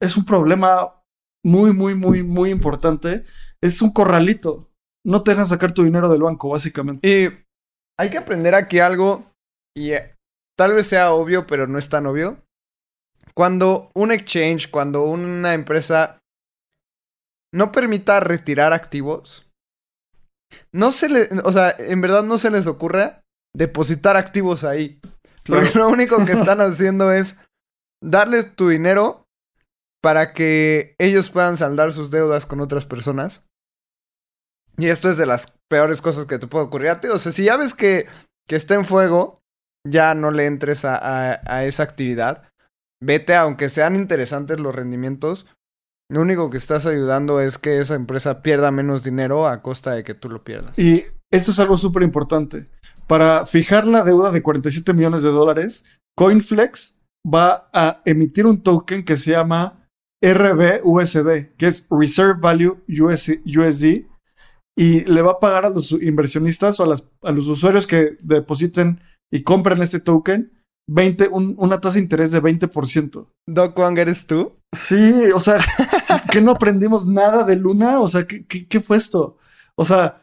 [0.00, 1.02] es un problema
[1.44, 3.24] muy, muy, muy, muy importante.
[3.62, 4.70] Es un corralito.
[5.04, 7.06] No te dejan sacar tu dinero del banco, básicamente.
[7.08, 7.44] Y
[7.98, 9.30] hay que aprender aquí algo,
[9.76, 10.16] y eh,
[10.56, 12.42] tal vez sea obvio, pero no es tan obvio.
[13.34, 16.18] Cuando un exchange, cuando una empresa
[17.52, 19.50] no permita retirar activos,
[20.72, 23.23] no se le, o sea, en verdad no se les ocurre
[23.54, 25.00] depositar activos ahí.
[25.44, 27.38] Porque lo único que están haciendo es
[28.02, 29.26] darles tu dinero
[30.02, 33.42] para que ellos puedan saldar sus deudas con otras personas.
[34.76, 37.08] Y esto es de las peores cosas que te puede ocurrir a ti.
[37.08, 38.06] O sea, si ya ves que,
[38.46, 39.40] que está en fuego,
[39.86, 42.48] ya no le entres a, a, esa actividad.
[43.00, 45.46] Vete, aunque sean interesantes los rendimientos,
[46.10, 50.04] lo único que estás ayudando es que esa empresa pierda menos dinero a costa de
[50.04, 50.78] que tú lo pierdas.
[50.78, 52.66] Y esto es algo súper importante.
[53.06, 55.86] Para fijar la deuda de 47 millones de dólares,
[56.16, 59.88] CoinFlex va a emitir un token que se llama
[60.22, 64.06] RBUSD, que es Reserve Value USD,
[64.76, 69.00] y le va a pagar a los inversionistas o a, los usuarios que depositen
[69.30, 70.52] y compren este token
[70.90, 73.26] 20, una tasa de interés de 20%.
[73.46, 74.56] Doc Wang, ¿eres tú?
[74.74, 75.58] Sí, o sea,
[76.32, 79.38] que no aprendimos nada de Luna, o sea, ¿qué, ¿qué, fue esto?
[79.76, 80.22] O sea,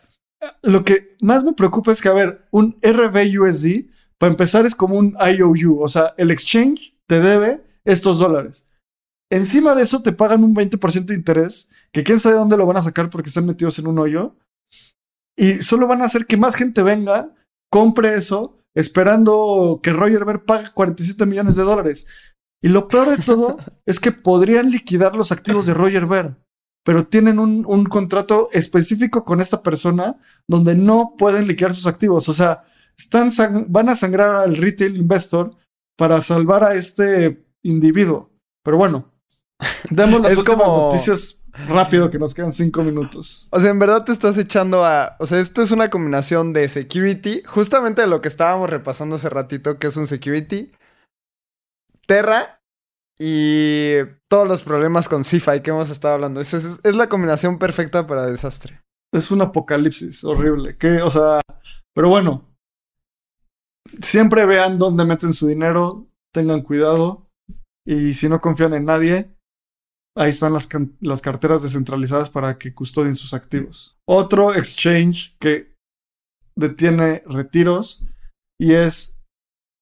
[0.64, 4.96] lo que más me preocupa es que, a ver, un RBUSD, para empezar, es como
[4.96, 8.68] un IOU, o sea, el exchange te debe estos dólares.
[9.32, 12.78] Encima de eso te pagan un 20% de interés, que quién sabe dónde lo van
[12.78, 14.36] a sacar porque están metidos en un hoyo.
[15.38, 17.34] Y solo van a hacer que más gente venga,
[17.72, 22.08] compre eso, esperando que Roger Ver pague 47 millones de dólares.
[22.62, 26.36] Y lo peor de todo es que podrían liquidar los activos de Roger Ver,
[26.84, 30.18] pero tienen un, un, contrato específico con esta persona
[30.48, 32.28] donde no pueden liquidar sus activos.
[32.30, 32.64] O sea,
[32.98, 33.32] están
[33.68, 35.52] van a sangrar al retail investor
[35.98, 38.32] para salvar a este individuo.
[38.64, 39.12] Pero bueno,
[39.90, 40.66] Demos las es como...
[40.66, 43.48] noticias rápido que nos quedan cinco minutos.
[43.52, 45.16] O sea, en verdad te estás echando a.
[45.20, 49.30] O sea, esto es una combinación de security, justamente de lo que estábamos repasando hace
[49.30, 50.72] ratito, que es un security,
[52.08, 52.61] Terra
[53.24, 53.98] y
[54.28, 56.42] todos los problemas con CeFi que hemos estado hablando.
[56.42, 58.82] Es, es, la combinación perfecta para desastre.
[59.14, 60.76] Es un apocalipsis horrible.
[60.76, 61.40] Que, o sea,
[61.94, 62.48] pero bueno.
[64.02, 67.28] Siempre vean dónde meten su dinero, tengan cuidado.
[67.86, 69.36] Y si no confían en nadie,
[70.18, 70.68] ahí están las,
[71.02, 74.00] las carteras descentralizadas para que custodien sus activos.
[74.10, 75.76] Otro exchange que
[76.58, 78.08] detiene retiros
[78.60, 79.22] y es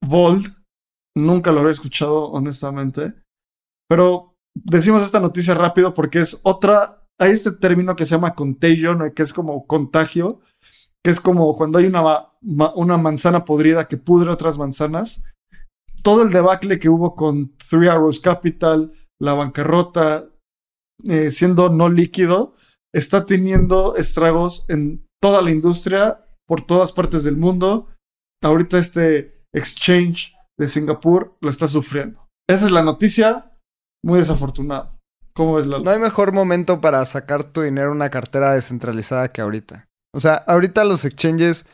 [0.05, 0.45] Vault.
[1.15, 3.13] Nunca lo había escuchado, honestamente.
[3.89, 7.03] Pero decimos esta noticia rápido porque es otra.
[7.19, 10.39] Hay este término que se llama contagion, que es como contagio,
[11.03, 12.29] que es como cuando hay una,
[12.75, 15.23] una manzana podrida que pudre otras manzanas.
[16.03, 20.29] Todo el debacle que hubo con Three Arrows Capital, la bancarrota,
[21.03, 22.53] eh, siendo no líquido,
[22.93, 27.87] está teniendo estragos en toda la industria, por todas partes del mundo.
[28.43, 32.27] Ahorita este exchange de Singapur lo está sufriendo.
[32.49, 33.48] Esa es la noticia.
[34.03, 34.97] Muy desafortunado.
[35.33, 35.79] ¿Cómo es la...
[35.79, 39.87] No hay mejor momento para sacar tu dinero en una cartera descentralizada que ahorita.
[40.13, 41.65] O sea, ahorita los exchanges,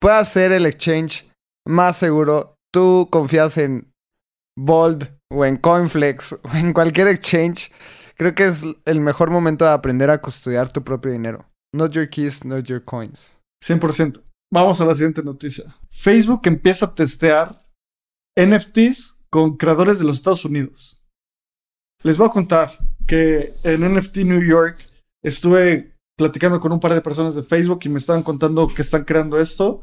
[0.00, 1.30] puede ser el exchange
[1.66, 2.54] más seguro.
[2.72, 3.92] Tú confías en
[4.58, 7.70] Bold o en Coinflex o en cualquier exchange.
[8.16, 11.46] Creo que es el mejor momento de aprender a custodiar tu propio dinero.
[11.74, 13.38] Not your keys, not your coins.
[13.64, 14.22] 100%.
[14.52, 15.74] Vamos a la siguiente noticia.
[15.90, 17.64] Facebook empieza a testear
[18.36, 20.99] NFTs con creadores de los Estados Unidos.
[22.02, 22.70] Les voy a contar
[23.06, 24.78] que en NFT New York
[25.22, 29.04] estuve platicando con un par de personas de Facebook y me estaban contando que están
[29.04, 29.82] creando esto.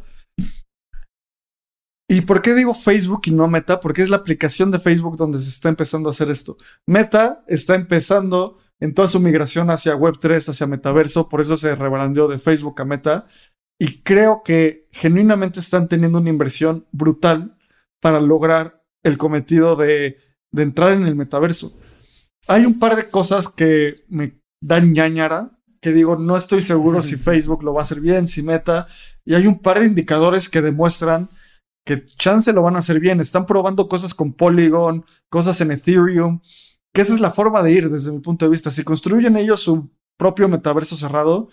[2.10, 3.80] ¿Y por qué digo Facebook y no Meta?
[3.80, 6.58] Porque es la aplicación de Facebook donde se está empezando a hacer esto.
[6.88, 12.28] Meta está empezando en toda su migración hacia Web3, hacia Metaverso, por eso se rebrandeó
[12.28, 13.28] de Facebook a Meta.
[13.80, 17.58] Y creo que genuinamente están teniendo una inversión brutal
[18.00, 20.18] para lograr el cometido de,
[20.52, 21.78] de entrar en el metaverso.
[22.48, 27.16] Hay un par de cosas que me dan ñañara, que digo, no estoy seguro si
[27.16, 28.88] Facebook lo va a hacer bien, si Meta,
[29.26, 31.30] y hay un par de indicadores que demuestran
[31.88, 33.20] que chance lo van a hacer bien.
[33.20, 36.42] Están probando cosas con Polygon, cosas en Ethereum,
[36.94, 38.70] que esa es la forma de ir desde mi punto de vista.
[38.70, 39.90] Si construyen ellos su
[40.20, 41.50] propio metaverso cerrado,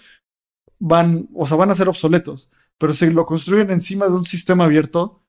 [0.79, 2.51] van, o sea, van a ser obsoletos.
[2.79, 5.23] Pero si lo construyen encima de un sistema abierto,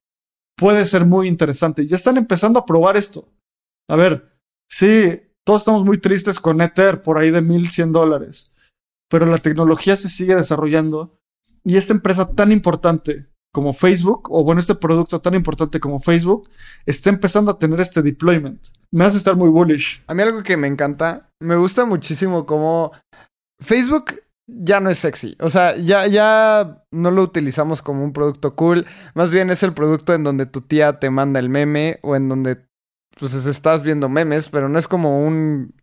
[0.56, 1.86] puede ser muy interesante.
[1.86, 3.28] Ya están empezando a probar esto.
[3.88, 4.36] A ver,
[4.68, 8.52] sí, todos estamos muy tristes con Ether por ahí de 1100 dólares,
[9.08, 11.18] pero la tecnología se sigue desarrollando
[11.64, 16.48] y esta empresa tan importante como Facebook, o bueno, este producto tan importante como Facebook,
[16.84, 18.66] está empezando a tener este deployment.
[18.92, 20.04] Me hace estar muy bullish.
[20.06, 22.92] A mí algo que me encanta, me gusta muchísimo cómo
[23.58, 25.36] Facebook ya no es sexy.
[25.40, 28.84] O sea, ya, ya no lo utilizamos como un producto cool.
[29.14, 32.28] Más bien es el producto en donde tu tía te manda el meme o en
[32.28, 32.66] donde
[33.18, 35.74] pues estás viendo memes, pero no es como un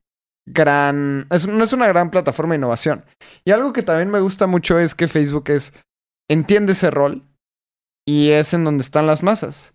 [0.46, 1.28] gran...
[1.30, 3.06] no es una gran plataforma de innovación.
[3.44, 5.74] Y algo que también me gusta mucho es que Facebook es...
[6.30, 7.22] entiende ese rol
[8.06, 9.74] y es en donde están las masas.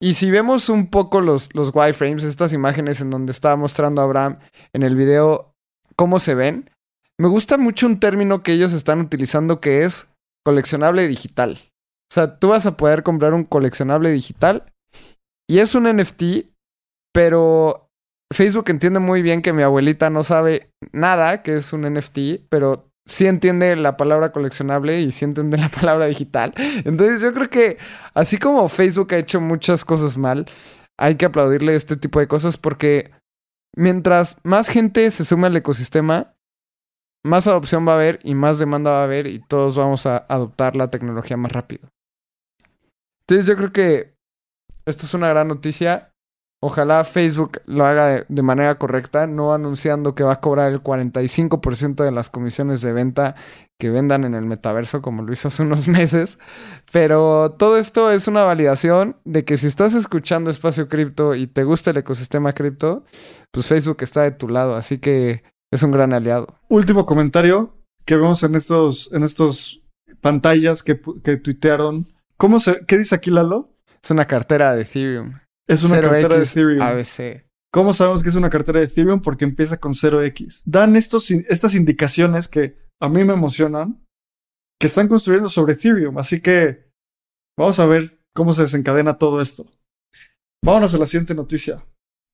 [0.00, 4.36] Y si vemos un poco los, los wireframes, estas imágenes en donde estaba mostrando Abraham
[4.72, 5.54] en el video,
[5.96, 6.70] cómo se ven,
[7.18, 10.08] me gusta mucho un término que ellos están utilizando que es
[10.44, 11.58] coleccionable digital.
[12.10, 14.72] O sea, tú vas a poder comprar un coleccionable digital
[15.48, 16.46] y es un NFT,
[17.16, 17.88] pero
[18.30, 22.90] Facebook entiende muy bien que mi abuelita no sabe nada que es un NFT, pero
[23.06, 26.52] sí entiende la palabra coleccionable y sí entiende la palabra digital.
[26.84, 27.78] Entonces yo creo que
[28.12, 30.44] así como Facebook ha hecho muchas cosas mal,
[30.98, 33.12] hay que aplaudirle este tipo de cosas porque
[33.74, 36.34] mientras más gente se suma al ecosistema,
[37.24, 40.18] más adopción va a haber y más demanda va a haber y todos vamos a
[40.28, 41.88] adoptar la tecnología más rápido.
[43.20, 44.14] Entonces yo creo que
[44.84, 46.12] esto es una gran noticia.
[46.66, 52.02] Ojalá Facebook lo haga de, manera correcta, no anunciando que va a cobrar el 45%
[52.02, 53.36] de las comisiones de venta
[53.78, 56.40] que vendan en el metaverso, como lo hizo hace unos meses.
[56.90, 61.62] Pero todo esto es una validación de que si estás escuchando Espacio Cripto y te
[61.62, 63.04] gusta el ecosistema cripto,
[63.52, 64.74] pues Facebook está de tu lado.
[64.74, 66.58] Así que es un gran aliado.
[66.68, 69.84] Último comentario que vemos en estos, en estos
[70.20, 72.06] pantallas que, que tuitearon.
[72.36, 73.70] ¿Cómo se, ¿Qué dice aquí Lalo?
[74.02, 75.45] Es una cartera de Ethereum.
[75.68, 76.82] Es una cartera de Ethereum.
[76.82, 77.46] ABC.
[77.72, 79.20] ¿Cómo sabemos que es una cartera de Ethereum?
[79.20, 80.62] Porque empieza con 0x.
[80.64, 84.04] Dan estos, estas indicaciones que a mí me emocionan,
[84.80, 86.18] que están construyendo sobre Ethereum.
[86.18, 86.90] Así que
[87.58, 89.66] vamos a ver cómo se desencadena todo esto.
[90.64, 91.84] Vámonos a la siguiente noticia.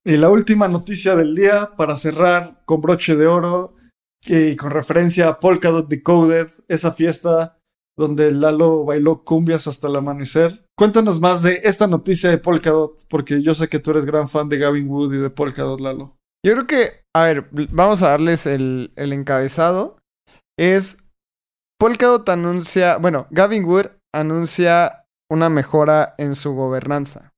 [0.04, 3.76] Y la última noticia del día, para cerrar con broche de oro
[4.24, 7.58] y con referencia a Polkadot Decoded, esa fiesta
[7.96, 10.61] donde Lalo bailó cumbias hasta el amanecer.
[10.76, 14.48] Cuéntanos más de esta noticia de Polkadot, porque yo sé que tú eres gran fan
[14.48, 16.16] de Gavin Wood y de Polkadot, Lalo.
[16.44, 19.98] Yo creo que, a ver, vamos a darles el, encabezado.
[20.58, 20.98] Es
[21.78, 27.32] Polkadot anuncia, bueno, Gavin Wood anuncia una mejora en su gobernanza.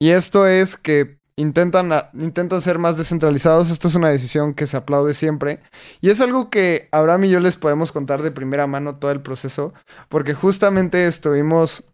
[0.00, 3.70] Y esto es que intentan, intentan ser más descentralizados.
[3.70, 5.60] Esto es una decisión que se aplaude siempre.
[6.00, 9.22] Y es algo que Abraham y yo les podemos contar de primera mano todo el
[9.22, 9.72] proceso,
[10.08, 11.91] porque justamente estuvimos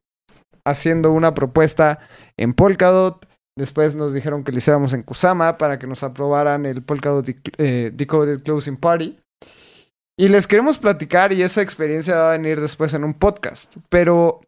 [0.69, 2.01] haciendo una propuesta
[2.37, 3.27] en Polkadot.
[3.57, 7.91] Después nos dijeron que lo hiciéramos en Kusama para que nos aprobaran el Polkadot eh,
[7.93, 9.19] Decoded Closing Party.
[10.17, 13.77] Y les queremos platicar y esa experiencia va a venir después en un podcast.
[13.89, 14.41] Pero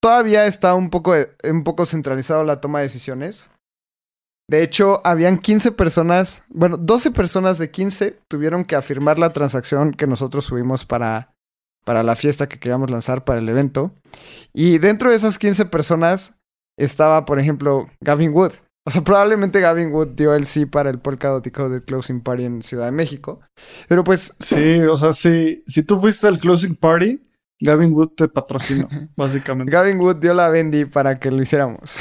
[0.00, 1.14] todavía está un poco,
[1.44, 3.50] un poco centralizado la toma de decisiones.
[4.48, 9.92] De hecho, habían 15 personas, bueno, 12 personas de 15 tuvieron que afirmar la transacción
[9.92, 11.32] que nosotros subimos para,
[11.84, 13.94] para la fiesta que queríamos lanzar para el evento.
[14.52, 16.34] Y dentro de esas 15 personas
[16.78, 18.52] estaba, por ejemplo, Gavin Wood.
[18.86, 22.62] O sea, probablemente Gavin Wood dio el sí para el Polkadot de Closing Party en
[22.62, 23.40] Ciudad de México.
[23.88, 24.34] Pero pues...
[24.40, 27.20] Sí, o sea, si, si tú fuiste al Closing Party,
[27.60, 29.70] Gavin Wood te patrocinó, básicamente.
[29.70, 31.98] Gavin Wood dio la bendy para que lo hiciéramos.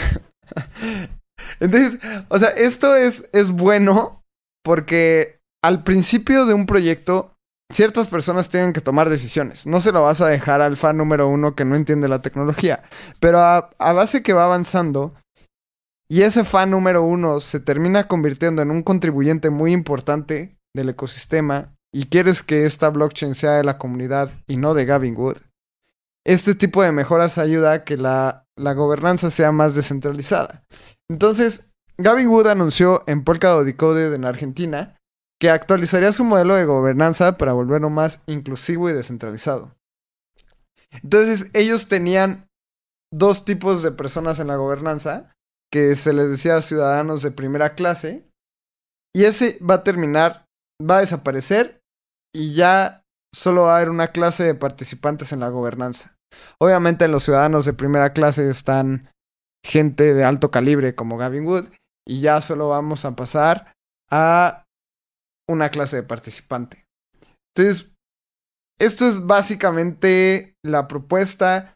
[1.59, 1.99] Entonces,
[2.29, 4.23] o sea, esto es, es bueno
[4.63, 7.37] porque al principio de un proyecto,
[7.71, 9.65] ciertas personas tienen que tomar decisiones.
[9.65, 12.83] No se lo vas a dejar al fan número uno que no entiende la tecnología.
[13.19, 15.13] Pero a, base que va avanzando
[16.09, 21.75] y ese fan número uno se termina convirtiendo en un contribuyente muy importante del ecosistema
[21.93, 25.37] y quieres que esta blockchain sea de la comunidad y no de Gavin Wood,
[26.25, 30.63] este tipo de mejoras ayuda a que la, la gobernanza sea más descentralizada.
[31.09, 34.98] Entonces, Gavin Wood anunció en Polkadot Decoded en Argentina
[35.39, 39.75] que actualizaría su modelo de gobernanza para volverlo más inclusivo y descentralizado.
[40.91, 42.49] Entonces, ellos tenían
[43.11, 45.33] dos tipos de personas en la gobernanza,
[45.71, 48.27] que se les decía ciudadanos de primera clase,
[49.15, 50.45] y ese va a terminar,
[50.81, 51.81] va a desaparecer
[52.35, 56.15] y ya solo va a haber una clase de participantes en la gobernanza.
[56.59, 59.09] Obviamente los ciudadanos de primera clase están
[59.65, 61.65] gente de alto calibre como Gavin Wood
[62.07, 63.73] y ya solo vamos a pasar
[64.11, 64.65] a
[65.49, 66.85] una clase de participante.
[67.55, 67.91] Entonces,
[68.79, 71.73] esto es básicamente la propuesta.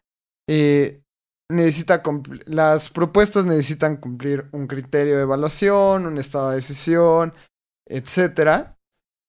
[0.48, 1.02] Eh,
[1.50, 2.02] necesita
[2.46, 7.34] las propuestas necesitan cumplir un criterio de evaluación, un estado de decisión,
[7.86, 8.76] etc.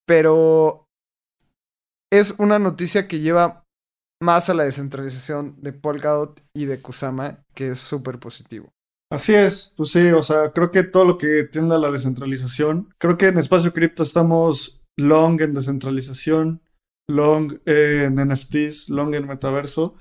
[0.08, 0.86] Pero
[2.12, 3.64] es una noticia que lleva
[4.22, 8.70] más a la descentralización de Polkadot y de Kusama, que es súper positivo.
[9.12, 12.94] Así es, pues sí, o sea, creo que todo lo que tienda a la descentralización,
[12.98, 16.64] creo que en Espacio Cripto estamos long en descentralización,
[17.08, 19.96] long en NFTs, long en metaverso.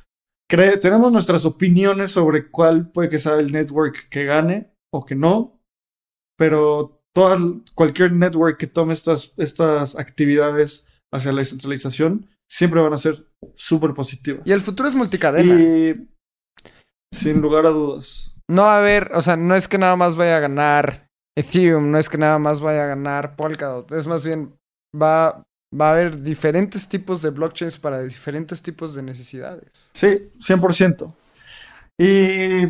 [0.49, 5.61] tenemos nuestras opiniones sobre cuál puede que sea el network que gane o que no,
[6.39, 7.41] pero todas,
[7.75, 13.95] cualquier network que tome estas, estas actividades hacia la descentralización siempre van a ser súper
[13.95, 14.43] positivas.
[14.47, 15.61] Y el futuro es multicadena.
[15.61, 16.09] Y
[17.13, 18.34] sin lugar a dudas.
[18.51, 21.91] No va a haber, o sea, no es que nada más vaya a ganar Ethereum,
[21.91, 24.55] no es que nada más vaya a ganar Polkadot, es más bien
[24.95, 25.43] va,
[25.79, 29.91] va a haber diferentes tipos de blockchains para diferentes tipos de necesidades.
[29.95, 31.15] Sí, 100%.
[31.99, 32.67] Y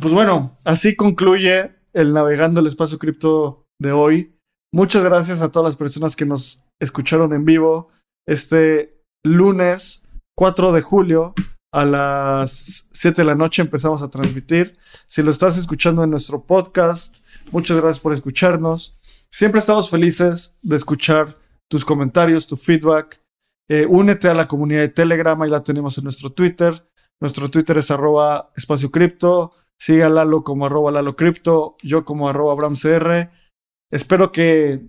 [0.00, 4.36] pues bueno, así concluye el Navegando el Espacio Cripto de hoy.
[4.72, 7.90] Muchas gracias a todas las personas que nos escucharon en vivo
[8.26, 10.06] este lunes
[10.36, 11.34] 4 de julio
[11.74, 14.78] a las 7 de la noche empezamos a transmitir.
[15.08, 17.16] Si lo estás escuchando en nuestro podcast,
[17.50, 18.96] muchas gracias por escucharnos.
[19.28, 21.34] Siempre estamos felices de escuchar
[21.68, 23.20] tus comentarios, tu feedback.
[23.68, 26.88] Eh, únete a la comunidad de Telegram, ahí la tenemos en nuestro Twitter.
[27.20, 29.50] Nuestro Twitter es arroba espacio cripto.
[29.76, 33.30] Siga Lalo como arroba Lalo Cripto, yo como arroba AbramCR.
[33.90, 34.80] Espero que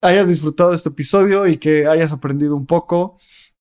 [0.00, 3.18] hayas disfrutado este episodio y que hayas aprendido un poco.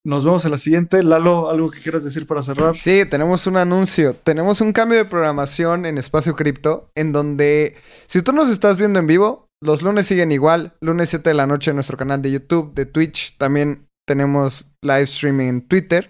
[0.07, 1.03] Nos vemos en la siguiente.
[1.03, 2.77] Lalo, ¿algo que quieras decir para cerrar?
[2.77, 4.15] Sí, tenemos un anuncio.
[4.15, 7.75] Tenemos un cambio de programación en Espacio Cripto, en donde
[8.07, 10.77] si tú nos estás viendo en vivo, los lunes siguen igual.
[10.79, 13.37] Lunes 7 de la noche en nuestro canal de YouTube, de Twitch.
[13.37, 16.09] También tenemos live streaming en Twitter.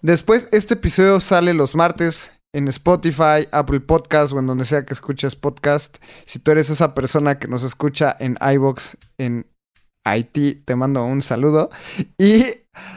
[0.00, 4.94] Después, este episodio sale los martes en Spotify, Apple Podcast o en donde sea que
[4.94, 5.98] escuches podcast.
[6.24, 9.44] Si tú eres esa persona que nos escucha en iBox en
[10.06, 11.68] Haití, te mando un saludo.
[12.16, 12.44] Y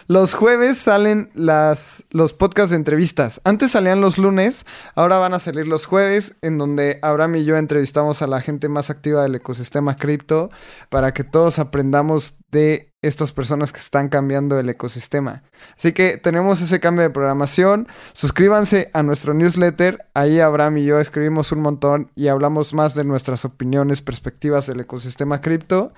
[0.07, 3.41] Los jueves salen las, los podcasts de entrevistas.
[3.43, 7.57] Antes salían los lunes, ahora van a salir los jueves, en donde Abraham y yo
[7.57, 10.49] entrevistamos a la gente más activa del ecosistema cripto
[10.89, 15.43] para que todos aprendamos de estas personas que están cambiando el ecosistema.
[15.77, 17.87] Así que tenemos ese cambio de programación.
[18.13, 20.05] Suscríbanse a nuestro newsletter.
[20.13, 24.81] Ahí Abraham y yo escribimos un montón y hablamos más de nuestras opiniones, perspectivas del
[24.81, 25.93] ecosistema cripto.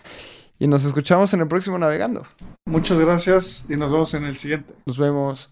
[0.62, 2.24] Y nos escuchamos en el próximo Navegando.
[2.68, 4.76] Muchas gracias y nos vemos en el siguiente.
[4.86, 5.52] Nos vemos.